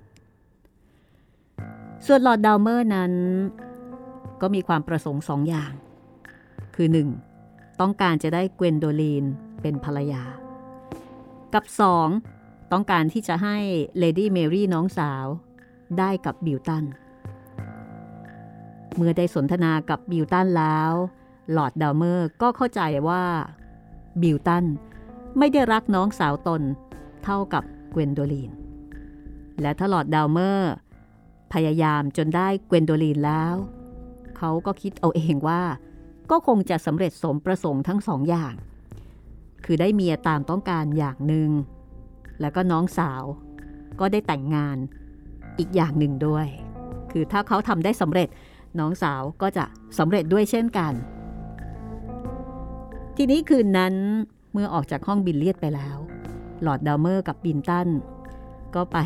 [2.05, 3.11] ส่วนลอร์ดดาวเมอร์นั้น
[4.41, 5.73] ก็มีความประสงค์สองอย่าง
[6.75, 6.87] คือ
[7.33, 7.79] 1.
[7.81, 9.25] ต้องการจะได้เกวนโดลีน
[9.61, 10.23] เป็นภรรยา
[11.53, 11.65] กับ
[12.17, 12.71] 2.
[12.71, 13.57] ต้องการที่จะให้
[13.97, 15.25] เลดี้เมรี่น้องสาว
[15.99, 16.85] ได้กับบิลตัน
[18.95, 23.23] เมื่อได้สนทนากับบิลตันแล้วลอร์ดดาวเมอร์ก็เข้าใจว่า
[24.21, 24.65] บิลตัน
[25.37, 26.61] ไม่ได้รักน้องสาวตน
[27.27, 28.51] เท่ากับเกวนโดลีน
[29.61, 30.73] และถ้าหลอดดาวเมอร์
[31.53, 33.55] พยายามจนได้เกวนโดลีนแล้ว
[34.37, 35.61] เขาก็คิดเอาเองว่า
[36.31, 38.53] ก็คงจะสำเร็จสมประสงค์ทั้งสองอย่าง
[39.65, 41.49] คือได้เมียตามต้องการอย่างหนึ่ง
[42.41, 43.23] แล้วก็น้องสาว
[43.99, 44.77] ก็ได้แต่งงาน
[45.59, 46.47] อีกอย่างหนึ่งด้วย
[47.11, 48.29] คือถ้าเขาทำได้สำเร็จ
[48.79, 49.65] น้องสาวก็จะ
[49.99, 50.93] สำเร็จด้วยเช่นกัน
[53.17, 53.93] ทีนี้คืนนั้น
[54.53, 55.97] เมื่อออกจากห้องบิลเลียดไปแล้ว
[56.61, 57.87] ลอร์ดดาวเมอร์กับบิลตัน
[58.75, 58.97] ก็ไป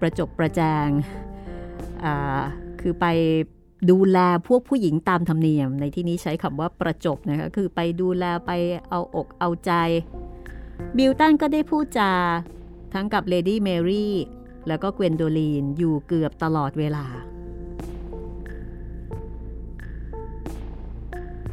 [0.00, 0.88] ประจบประแจง
[2.80, 3.06] คือไป
[3.90, 8.50] ดูแลพวกผู้หญิงตามธรรมเนียม ในที่นี้ใช้คำว่าประจบนะคะ คือไปดูแลไป
[8.90, 9.72] เอาอกเอาใจ
[10.96, 12.12] บิลตันก็ได้พูดจา
[12.94, 14.14] ทั้งกับเลดี้เมรี่
[14.68, 17.06] แล้วก็เกวนโดลีนอยู่เกือบตลอดเวลา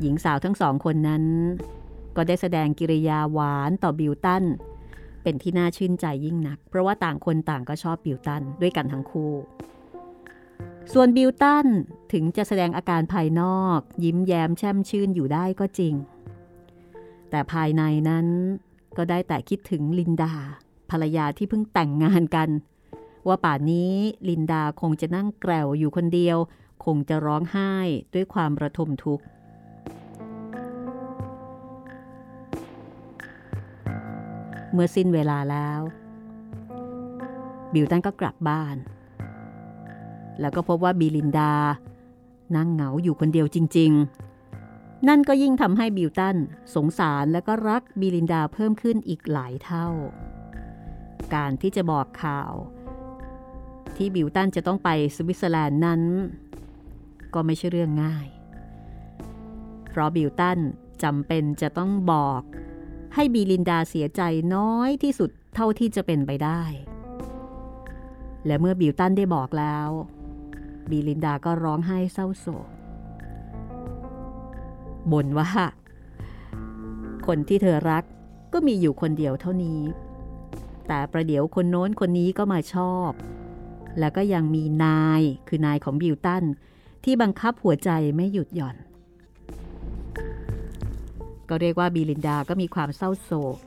[0.01, 1.23] หญิงสาวทั้งสองคนนั้น
[2.15, 4.43] ก็ได้แสดงกิริยาหวานต่อบิลตัน
[5.25, 9.33] เป็นที่น่าชื่นใจยิ่งนัก เพราะว่าต่างคนต่างก็ชอบบิลตันด้วยกันทั้งคู่
[10.93, 11.67] ส่วนบิลตัน
[12.11, 15.93] ถึงจะแสดงอาการภายนอก ยิ้มแย้มแช่มชื่นอยู่ได้ก็จริง
[17.29, 18.27] แต่ภายในนั้น
[18.97, 20.33] ก็ได้แต่คิดถึงลินดา
[20.89, 22.49] ภรรยาที่เพิ่งแต่งงานกัน
[23.27, 23.93] ว่าป่านนี้
[24.29, 26.37] ลินดาคงจะนั่งแกร่วอยู่คนเดียว
[26.85, 27.73] คงจะร้องไห้
[28.13, 29.25] ด้วยความระทมทุกข์
[34.75, 35.81] เมื่อสิ้นเวลาแล้ว
[37.73, 38.75] บิวตันก็กลับบ้าน
[40.39, 41.53] แล้วก็พบว่าบีลินดา
[42.55, 43.91] นั่งเหงาอยู่คนเดียวจริง
[44.49, 46.35] ๆ นั่นก็ยิ่งทำให้บิวตัน
[46.75, 49.87] สงสารและก็รักบีลินดาเพิ่มขึ้นอีกหลายเท่า
[51.33, 52.53] การที่จะบอกข่าว
[53.95, 56.01] ที่บิวตันจะต้องไปสวิตเซอร์แลนด์นั้น
[57.33, 58.27] ก็ไม่ใช่เรื่องง่าย
[59.89, 60.59] เพราะบิวตัน
[61.03, 62.41] จำเป็นจะต้องบอก
[63.13, 64.21] ให้บีลินดาเสียใจ
[64.55, 66.61] น้อยที่สุดเท่าที่จะเป็นไปได้
[68.45, 69.89] และเมื่อบิวตันได้บอกแล้ว
[70.89, 72.67] บีลินดาก็ร้องไห้เศร้าโศก
[75.11, 75.49] บ่นว่า
[77.27, 78.03] คนที่เธอรัก
[78.53, 79.81] ก็มีอยู่คนเดียวเท่านี้
[80.87, 83.11] แต่ประเดี๋ยวคนโน้นคนนี้ก็มาชอบ
[83.99, 86.43] แล้วก็ยังมีนายคือนายของบิวตัน
[87.03, 88.75] ที่บังคับหัวใจไม่หยุดหย่อน
[91.49, 93.57] ก็เรียกว่าบีลินดาก็มีความเศร้าโศก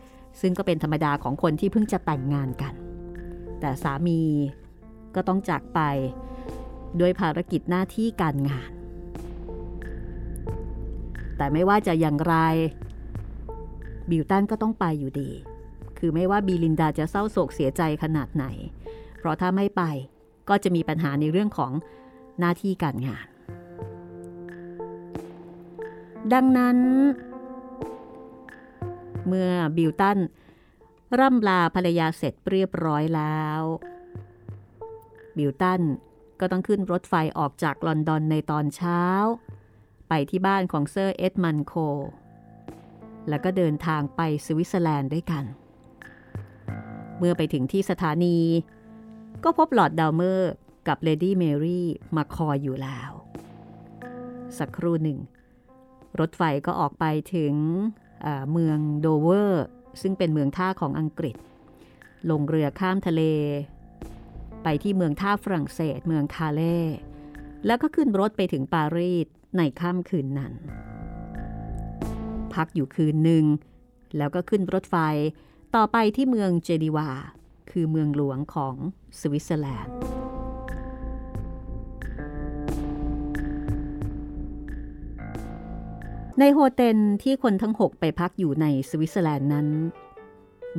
[0.41, 2.75] ซึ่งก็เป็นธรรมดาของคนที่เพิ่งจะแต่งงานกัน
[3.61, 4.21] แต่สามี
[5.15, 5.81] ก็ต้องจากไป
[7.01, 8.71] ด้วยภารกิจหน้าที่การงาน
[11.37, 12.37] แต่ไม่ว่าจะอย่างไร
[14.11, 15.31] บิวตันก็ต้องไปอยู่ดี
[15.99, 18.45] คือไม่ว่าบีลินดาจะเศร้าโศกเสียใจขนาดไหน
[19.19, 19.83] เพราะถ้าไม่ไป
[20.49, 21.73] ก็จะมีปัญหาในเรื่องของ
[22.39, 23.27] หน้าที่การงาน
[26.33, 26.79] ดังนั้น
[29.27, 30.19] เมื่อบิวตัน
[31.19, 33.63] ร่ำลาภรรยาเสร็จเรียบร้อยแล้ว
[35.37, 35.83] บิวตัน
[36.41, 39.03] ก็ต้องขึ้นรถไฟออกจากลอนดอนในตอนเช้า
[40.09, 41.75] ไปที่บ้านของเซอร์เอ็ดมันโค
[43.29, 45.45] แล้วก็เดินทางไปสวิตเซอร์แลนด์ด้วยกัน
[47.19, 48.39] เมื่อไปถึงที่สถานี
[49.45, 50.53] ก็พบลอร์ดดาวเมอร์
[50.89, 53.11] กับเลดี้เมรี่มาคอยอยู่แล้ว
[54.59, 55.19] สักครู่หนึ่ง
[56.21, 57.05] รถไฟก็ออกไป
[57.35, 57.55] ถึง
[58.53, 59.65] เมืองโดเวอร์
[60.03, 61.37] ซึ่งเป็นเมืองท่าของอังกฤษ
[62.31, 63.23] ลงเรือข้ามทะเล
[64.63, 66.79] ไปที่เมืองท่าฝรั่งเศส เมืองคาเล่
[67.67, 69.27] แล้วก็ขึ้นรถไปถึงปารีส
[69.57, 70.53] ในค่ำคืนนั้น
[72.55, 73.45] พักอยู่คืนหนึ่ง
[74.17, 74.97] แล้วก็ขึ้นรถไฟ
[75.77, 77.09] ต่อไปที่เมืองเจนีวา
[77.71, 78.75] คือเมืองหลวงของ
[79.21, 80.18] สวิตเซอร์แลนด์
[86.41, 89.69] ในโฮเทลที่คนทั้งหกไปพักอยู่ในสวิตเซอร์แลนด์นั้น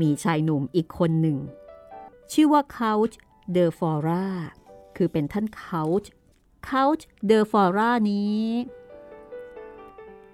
[0.01, 1.37] มีชายหนุ่มอีกคนหนึ่ง
[2.31, 3.17] ชื่อว่าเคานต์
[3.51, 4.27] เดอฟอร่า
[4.97, 6.09] คือเป็นท่านเคานต์
[6.65, 8.39] เคานต์เดอฟอร่านี้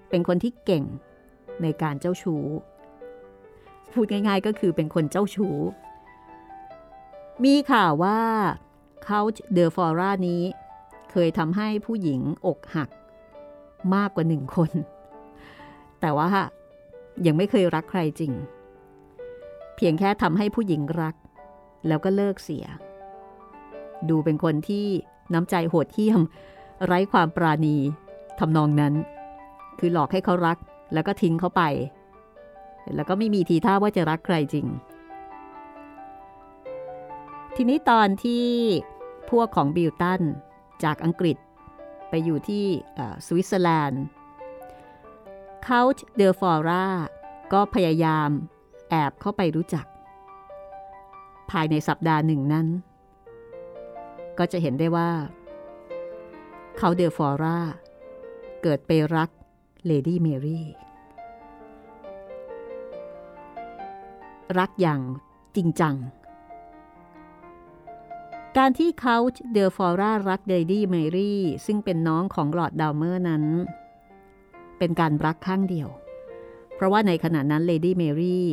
[0.08, 0.84] เป็นคนที่เก่ง
[1.62, 2.44] ในการเจ้าชู้
[3.92, 5.56] พูดง่ายๆก็คือเป็นคนเจ้าชู้
[7.44, 8.20] มีข่าวว่า
[9.02, 10.42] เคานต์เดอฟอร่านี้
[11.10, 12.88] เคยทำให้ผู้หญิงอกหัก
[13.94, 14.70] มากกว่าหนึ่งคน
[16.00, 16.28] แต่ว่า
[17.26, 18.32] ยังไม่เคยรักใครจริง
[19.76, 21.14] เพียงแค่ทำให้ผู้หญิงรัก
[21.88, 22.64] แล้วก็เลิกเสีย
[24.08, 24.86] ดูเป็นคนที่
[25.32, 26.20] น้ำใจโหดเหี้ยม
[26.86, 27.76] ไร้ความปราณี
[28.38, 28.94] ทำนองนั้น
[29.78, 30.58] คือหลอกให้เขารัก
[30.94, 31.62] แล้วก็ทิ้งเขาไป
[32.94, 34.66] แล้วก็ไม่มีทีท่าว่าจะรักใครจริง
[37.56, 38.44] ทีนี้ตอนที่
[39.30, 40.22] พวกของบิลตัน
[40.84, 41.36] จากอังกฤษ
[42.08, 42.64] ไปอยู่ที่
[43.26, 44.02] สวิตเซอร์แลนด์
[45.66, 46.86] คาชเดอฟอร่า
[47.52, 48.30] ก็พยายาม
[48.90, 49.86] แอบเข้าไปรู้จัก
[51.50, 52.66] ภายในสัปดาห์หนึ่งนั้น
[54.38, 55.10] ก็จะเห็นได้ว่า
[56.78, 57.58] เขาเดอฟอร่า
[58.62, 59.30] เกิดไปรัก
[59.86, 60.66] เลดี้เมรี่
[64.58, 65.00] รักอย่าง
[65.56, 65.94] จริงจัง
[68.56, 69.16] การที่เขา
[69.52, 73.44] เดอฟอร่ารักเลดี้เมรี่ซึ่งเป็นน้องของหลอดดาวเมอร์นั้น
[74.78, 75.88] เป็นการรักข้างเดียว
[76.74, 78.46] เพราะว่าในขณะนั้นเลดี้เมรี่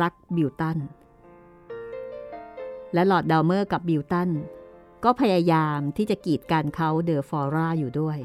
[0.00, 0.78] รักบิวตัน
[2.94, 4.30] และหลอดดาวเมอร์กับบิวตัน
[5.04, 8.18] ก็พยายามที่จะกีดกันเขาเดอฟอร่าอยู่ด้วย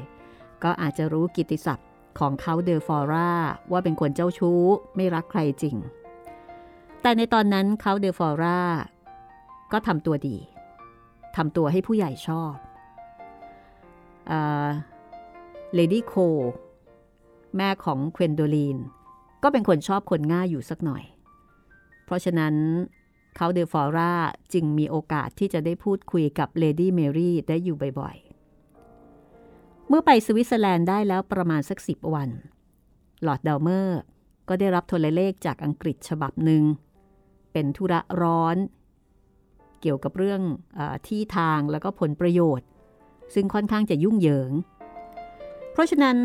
[0.62, 3.30] ก็อาจจะรู้กิติศัพท์ของเขาเดอฟอร่า
[3.72, 4.62] ว่าเป็นคนเจ้าชู้
[4.96, 5.76] ไม่รักใครจริง
[7.02, 8.60] แต่ในตอนนั้นเขาเดอฟอร่า
[9.72, 10.36] ก็ทำตัวดี
[11.36, 12.54] ทำตัวให้ผู้ใหญ่ชอบ
[14.30, 14.32] อ
[15.74, 16.14] เลดี้โค
[17.56, 18.78] แม่ของเควนโดลีน
[19.42, 21.04] ก็เป็นคนชอบคนง่ายอยู่สักหน่อย
[22.04, 22.54] เพราะฉะนั้น
[23.36, 24.12] เขาเดฟอร่า
[24.52, 32.30] จึงมีโอกาสที่จะได้พูดคุยกับเลดี้เมรี่ได้อยู่บ่อยๆ เมื่อไปสวิตเซอร์แลนด์ได้แล้วประมาณสักสิบวัน
[33.22, 34.00] หลอดเดาวเมอร์
[34.48, 36.62] ก็ได้รับโทรเลขจากอังกฤษฉบับหนึ่ง
[37.52, 38.56] เป็นธุระร้อน
[39.80, 40.42] เกี่ยวกับเรื่อง
[40.78, 42.66] อที่ทางแล้วก็ผลประโยชน์
[43.34, 44.52] ซึ่งค่อนข้างจะยุ่งเหยิง
[45.78, 46.16] ราะฉะนั้น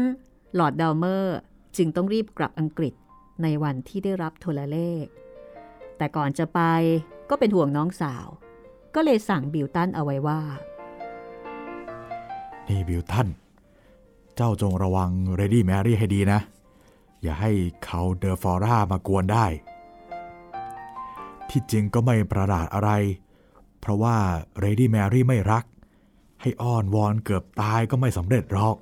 [0.56, 1.38] หลอดดาวเมอร์
[1.78, 2.94] จึงต้องรีบกลับอังกฤษ
[3.44, 5.06] ในวันที่ได้รับโทรเลข
[5.98, 6.62] แต่ก่อนจะไป
[7.30, 8.28] ก็เป็นห่วงน้องสาว
[8.96, 10.42] ก็เลยสั่งบิวตันเอาไว้ว่า
[12.68, 13.28] นี่บิวตัน
[14.36, 16.40] เจ้าจงระวังเรดี้แมรี่ให้ดีนะ
[17.22, 17.52] อย่าให้
[17.86, 19.46] เขาเดอฟอร่ามากวนได้
[21.50, 22.92] ที่จริงก็ไม่ประหลาดอะไร
[23.80, 24.16] เพราะว่า
[24.60, 25.64] เรดี้แมรี่ไม่รัก
[26.42, 28.78] ให้อ้อนวอนเกือบตายก็ไม่สำเร็จหรอก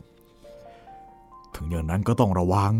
[1.56, 2.74] ถึงอย่างนั้นก็ต้องระวัง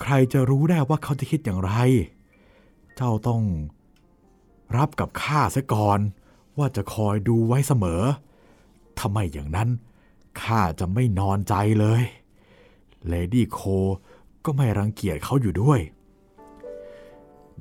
[0.00, 1.72] ใครจะรู้ได้ว่าเขาจะคิดอย่างไร
[2.96, 3.42] เจ้าต้อง
[4.76, 5.98] รับกับข้าเสียก่อน
[6.58, 8.02] ว่าจะคอยดูไว้เสมอ
[8.96, 9.68] ถ้าไม่อย่างนั้น
[10.42, 12.02] ข้าจะไม่นอนใจเลย
[13.06, 13.60] เลดี้โค
[14.44, 15.80] ก็ไม่รังเกียจเขาอยู่ด้วย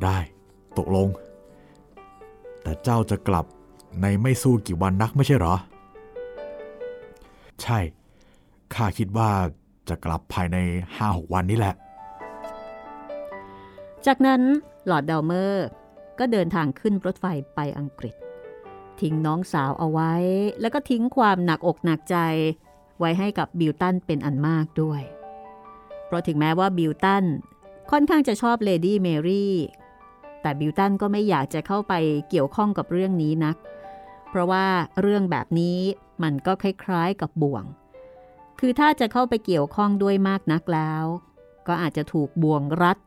[0.03, 0.17] ได้
[0.78, 1.07] ตกลง
[2.61, 3.45] แต่เจ้าจะกลับ
[4.01, 5.55] ในไม่สู้กี่วันนักไม่ใช่หรอ
[7.61, 7.80] ใช่
[8.74, 9.30] ข้าคิดว่า
[9.89, 10.57] จะกลับภายใน
[10.95, 11.75] ห้าหกวันนี้แหละ
[14.05, 14.41] จากนั้น
[14.86, 15.65] หลอดดาวเมอร์
[16.19, 17.25] ก็เดินทางขึ้นรถไฟ
[17.55, 18.15] ไปอังกฤษ
[19.01, 20.13] ทิ้งน้องสาวเอาไว้
[20.61, 22.17] แล้วก็ทิ้งความหนักอกหนักใจ
[22.99, 25.01] ไว้ให้กับบิลตันเป็นอันมากด้วย
[26.05, 27.23] เพราะถึงแม้ว่าบิลตัน
[27.91, 29.53] ค่อนข้างจะชอบเลดี้เมรี่
[30.41, 31.93] แต่บิลตันก็ไม่อยากจะเข้าไป
[32.29, 33.55] เกี่ยวข้องกับเรื่องนี้นัก
[34.29, 34.65] เพราะว่า
[35.01, 35.79] เรื่องแบบนี้
[36.23, 37.63] มันก็คล้ายๆกับบ่วง
[38.66, 41.05] คือถ้าจะเข้าไปเกี่ยวข้องด้วยมากนักแล้ว
[41.68, 42.97] ก็อาจจะถูกบ่วงรัด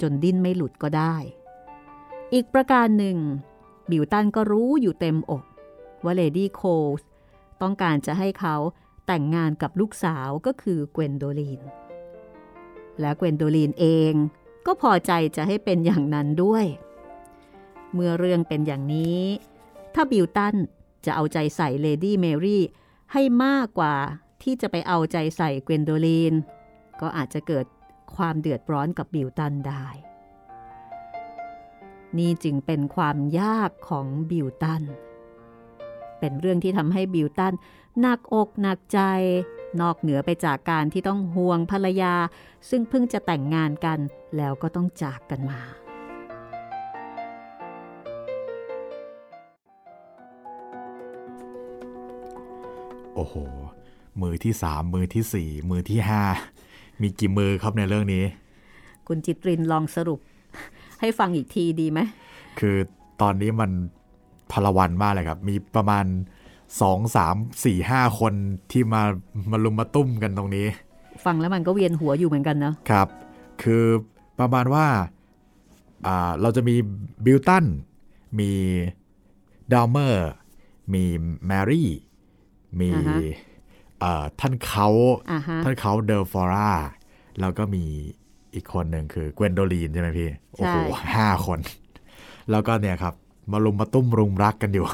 [0.00, 1.16] จนดิ้นไม่หลุดก็ได้
[2.34, 3.18] อีกประการหนึ่ง
[3.90, 5.44] บิวตันก็รู้อยู่เต็มอก
[6.04, 7.08] ว่าเลดี้โคลส์
[7.62, 8.56] ต้องการจะให้เขา
[9.06, 11.60] แต่งงานกับลูกสาวก็คือเกวนโดลีน
[13.00, 14.12] และเกวนโดลีนเอง
[14.66, 16.64] ก็พอใจจะให้เป็นอย่างนั้นด้วย
[17.92, 19.22] เมื่อเรื่องเป็นอย่างนี้
[19.94, 20.54] ถ้าบิวตัน
[21.04, 22.62] จะเอาใจใส่เลดี้เมรี่
[23.12, 23.94] ให้มากกว่า
[24.42, 26.34] ที่จะไปเอาใจใส่เกวนโดลีน
[27.00, 27.66] ก็อาจจะเกิด
[28.16, 29.86] ความเดือดร้อนกับบิวตันได้
[32.18, 34.82] นี่จึงเป็นความยากของบิวตัน
[36.18, 37.54] เป็นเรื่องที่ทำให้บิวตัน
[38.00, 39.00] หนักอกหนักใจ
[39.80, 42.14] นอกเหนือไปจากการที่ต้องห่วงภรรยา
[42.70, 43.98] ซึ่งเพิ่งจะแต่งงานกัน
[44.36, 45.60] แล้วก็ต้องจากกันมา
[53.14, 53.34] โอ้โห
[54.22, 56.22] มือที่สามมือที่สี่มือที่ห้า
[57.02, 58.24] มีกี่มือครับในเรื่องนี้
[59.06, 60.20] คุณจิตรินลองสรุป
[61.00, 62.00] ให้ฟังอีกทีดีไหม
[62.58, 62.76] คือ
[63.20, 63.70] ตอนนี้มัน
[64.52, 66.04] พลวันมากเลยครับ มีประมาณ
[66.80, 68.34] สองสามสี่ห้าคน
[68.70, 69.02] ที่มา
[69.50, 70.66] มาลุมมาตุ้มกันตรงนี้
[71.24, 73.08] ฟังแล้วมันก็เวียนหัวอยู่เหมือนกันเนาะครับ
[73.62, 73.84] คือ
[74.38, 74.86] ประมาณว่า
[76.06, 76.74] อ่าเราจะมี
[77.24, 77.64] บิลตัน
[78.38, 78.50] มี
[79.72, 80.28] ดาวเมอร์
[80.94, 81.04] มี
[81.46, 81.88] แมรี่
[82.80, 83.26] มีเอ่อ
[84.40, 84.88] ท่านเขา
[85.30, 86.70] อ่าฮะท่านเขาเดอฟอร่า
[87.40, 87.84] แล้วก็มี
[88.54, 90.76] อีกคนหนึ่งคือเกวนโดลีนใช่ไหมพี่ โอ้โห
[91.14, 91.58] ห้าคน
[92.50, 93.14] แล้วก็เนี่ยครับ
[93.52, 94.86] มาลุมมาตุ้มรุมรักกันอยู่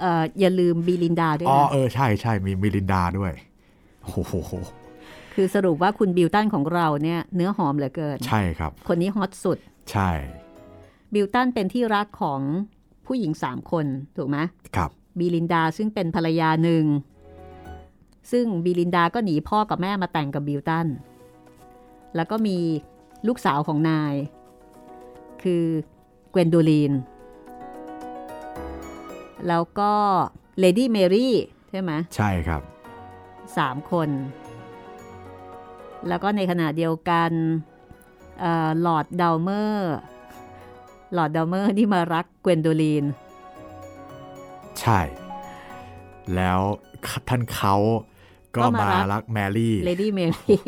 [0.00, 3.32] เอ่ออย่าลืมบีลินดาด้วยอ๋อนะเออใช่ใช่มีมิลินดาด้วย
[4.02, 4.52] โอ้โห
[5.34, 9.58] คือสรุปว่าคุณบิลตันของเราเนี่ยเนื้อหอมเหลือเกิน ใช่ครับ คนนี้ฮอตสุด
[9.92, 10.10] ใช่
[11.14, 12.40] บิลตันเป็นที่รักของ
[13.06, 13.86] ผู้หญิงสามคน
[14.16, 14.38] ถูกไหม
[14.76, 16.84] ครับบีลินดาซึ่งเป็นภรรยาหนึ่ง
[18.30, 20.86] ซึ่งบีลินดาก็หนีพ่อกับแม่มาแต่งกับบิลตัน
[22.16, 22.58] แล้วก็มี
[23.26, 24.14] ลูกสาวของนาย
[25.42, 25.64] คือ
[26.30, 26.92] เกวนโดลีน
[29.48, 29.92] แล้วก็
[30.58, 31.34] เลดี้เมรี่
[31.70, 32.62] ใช่ไหมใช่ครับ
[33.56, 34.08] สามคน
[36.08, 37.30] แล้วก็ในขณะเดียวกัน
[38.80, 39.94] หลอดดาวเมอร์
[41.12, 43.04] หลอดดาวเมอร์นี่มารักเกวนโดลีน
[44.80, 45.00] ใช่
[46.34, 46.60] แล้ว
[47.28, 47.74] ท่านเขา
[48.56, 50.58] ก็ก็มามารักรักแมรี่เลดี้เมรี่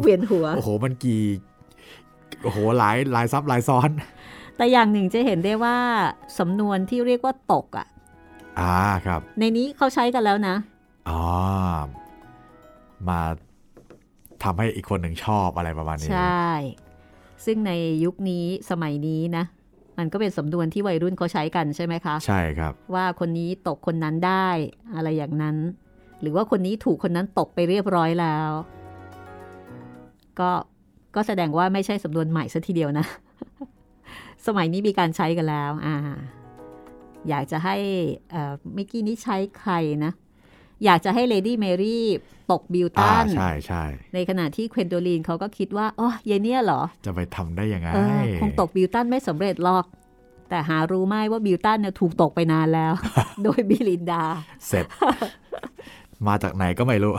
[0.00, 1.22] เวียนหัว โอ้โห มันกี่
[2.42, 3.90] โอ้โห หลายหลายซับหลายซ้อน
[4.56, 5.76] แต่อย่างหนึ่งจะเห็นได้ว่า
[6.38, 7.86] สำนวนที่เรียกว่าตกอะ่ะ
[8.60, 10.56] อ่าครับ ในนี้เขาใช้กันแล้วนะ
[11.08, 11.22] อ๋อ
[13.08, 13.20] มา
[14.42, 16.46] ทำให้อีกคนหนึ่งชอบอะไรประมาณนี้ ใช่
[17.44, 17.72] ซึ่งใน
[18.04, 19.44] ยุคนี้สมัยนี้นะ
[19.98, 24.48] มันก็เป็นสำนวนที่วัยรุ่นเขาใช้กันใช่ไหมคะ ใช่ครับ ว่าคนนี้ตกคนนั้นได้
[24.94, 25.56] อะไรอย่างนั้น
[26.20, 28.50] หรือว่าคนนี้ถูกคนนั้นตกไปเรียบร้อยแล้ว
[30.40, 30.50] ก็
[31.14, 33.06] ก็แสดงว่าไม่ใช่สำนวนใหม่ซะทีเดียวนะ
[34.46, 35.96] สมัยนี้มีการใช้กันแล้วอ่า
[37.28, 37.76] อยากจะให้
[38.30, 39.72] เอ่อเมื่อกี้นี้ใช้ใคร
[40.04, 40.12] นะ
[40.84, 42.04] อยากจะให้เลดี้เมรี่
[42.52, 49.86] ตกบิวอ่าตันใช่ใช่ในขณะที่เควนโดลีนเขาก็คิดว่าอ๋อยายเนี่ยเหรอ จะไปทำได้ยังไงเออคงตกบิวตันไม่สำเร็จหรอก
[50.50, 52.92] แต่หารู้ไหมว่าบิวตันเนี่ยถูกตกไปนานแล้ว
[53.42, 54.24] โดยบิลินดา
[54.68, 54.84] เสร็จ
[56.26, 57.12] มาจากไหนก็ไม่รู้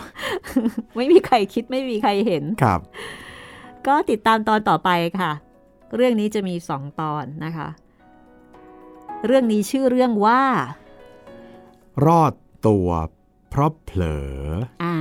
[0.96, 2.80] ไม่มีใครคิดไม่มีใครเห็นครับ
[3.88, 4.90] ก็ติดตามตอนต่อไป
[5.20, 5.32] ค่ะ
[5.96, 7.68] เรื่องนี้จะมีสองตอนนะคะ
[9.26, 10.42] เรื่องนี้ชื่อเรื่องว่า
[12.06, 12.34] รอด
[12.68, 12.88] ตัว
[13.50, 14.36] เพราะเผลอ
[14.84, 14.96] อ่า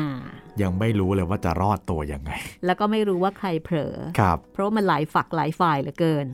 [0.63, 2.31] ยังไม่รู้เลยว่าจะรอดตัวยังไง
[2.65, 6.27] แล้วก็ไม่รู้ว่าใครเผลอครับ เพราะว่ามันหลายฝักหลายฝ่ายเหลือเกิน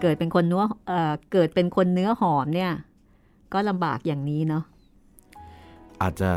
[0.00, 2.72] เกิดเป็นคนเนื้อเอ่อเกิดเป็นคนเนื้อหอมเนี่ย
[3.52, 4.64] ก็ลำบากอย่างนี้เนาะ
[6.02, 6.30] อาจจะ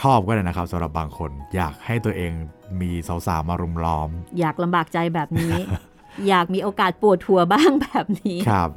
[0.00, 2.32] ชอบก็ได้นะครับสำหรับบางคน อยากให้ตัวเอง
[2.80, 2.90] มี
[3.26, 5.54] สาวๆมารุมล้อม อยากลำบากใจแบบนี้
[6.28, 8.70] อยากมีโอกาสปวดหัวบ้างแบบนี้ครับ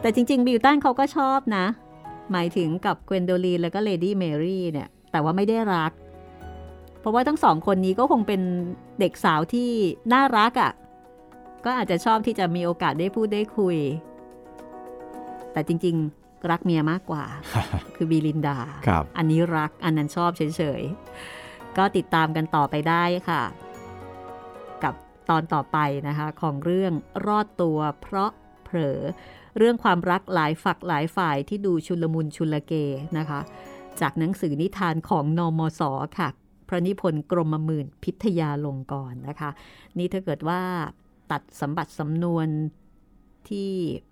[0.00, 1.66] แต่จริง ๆ บิวตันเขาก็ชอบนะ
[2.32, 5.92] หมายถึงกับเกวนโดลีนแล้วก็เลดี้เมรี่เนี่ย แต่ว่าไม่ได้รัก
[7.00, 8.40] เพราะว่าทั้งสองคนนี้ก็คงเป็น
[9.00, 9.70] เด็กสาวที่
[10.12, 10.72] น่ารักอะ่ะ
[11.64, 13.76] ก็อาจจะชอบที่จะมีโอกาสได้พูดได้คุย
[15.52, 17.24] แต่จริง ๆ รักเมียมากกว่า
[17.96, 23.42] คือบีลินดาครับอันนี้รักอันนั้นชอบเฉยๆ ก็ติดตามกันต่อไปได้ค่ะ
[24.84, 24.94] กับ
[25.30, 25.78] ตอนต่อไป
[26.08, 26.92] นะคะ ของเรื่อง
[27.26, 28.30] รอดตัวเพราะ
[28.64, 29.00] เผลอ
[29.58, 32.72] เรื่องความรักหลายฝักหลายฝ่ายที่ดูชุลมุนชุลเก
[33.18, 33.40] นะคะ
[34.00, 35.82] จากหนังสือนิทานของนอมศ
[36.18, 36.28] ค่ะ
[36.68, 39.50] พระนิพนธ์กรมหมื่นพิทยาลงกรณ์นะคะ
[39.98, 40.60] นี่ถ้าเกิดว่า
[41.30, 42.46] ตัดสมบัติสำนวน
[43.48, 43.72] ที่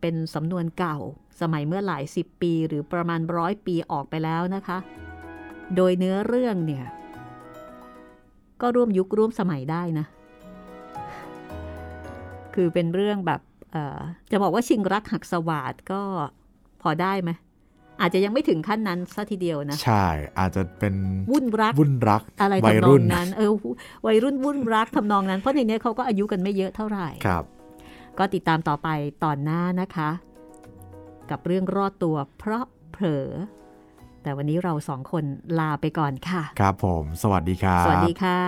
[0.00, 0.98] เป็นสำนวนเก่า
[1.40, 4.78] สมัยเมื่อหลายสิบปีหรือประมาณร้อยปีออกไปแล้วนะคะ
[5.76, 6.84] โดยเนื้อเรื่องเนี่ย
[8.60, 10.06] ก็ร่วมยุคร่วมสมัยได้นะ
[12.54, 13.40] คือเป็นเรื่องแบบ
[13.72, 13.98] เอ่อ
[14.30, 16.00] จะบอกว่าชิงรักหักสวาดก็
[16.82, 17.30] พอได้ไหม
[18.00, 20.06] อาจจะยังไม่ถึงขั้นนั้นซะทีเดียวนะ ใช่
[20.38, 20.94] อาจจะเป็น
[21.30, 23.50] วุ่นรักวุ่นรักอะไรวัยทำนอรุ่งนนั้น เออ
[24.06, 27.44] วัยรุ่นวุ่นรักทำนองนั้นเพราะในเนี้ยเขาก็อายุกันไม่เยอะเท่าไหร่ครับ
[28.18, 28.88] ก็ติดตามต่อไป
[29.24, 30.10] ตอนหน้านะคะ
[31.30, 33.28] กับเรื่องรอดตัวเพราะเผลอ
[34.22, 35.24] แต่วันนี้เราสองคน
[35.58, 38.38] ลาไปก่อนค่ะ ครับผม สวัสดีครับ สวัสดีค่ะ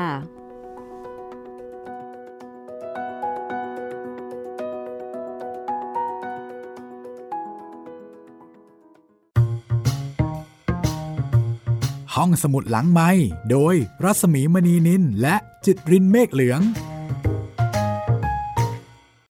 [12.15, 13.11] ห้องสมุดหลังไม้
[13.51, 16.61] โดยรัสมีมณีนินและจิตรินเมฆเหลือง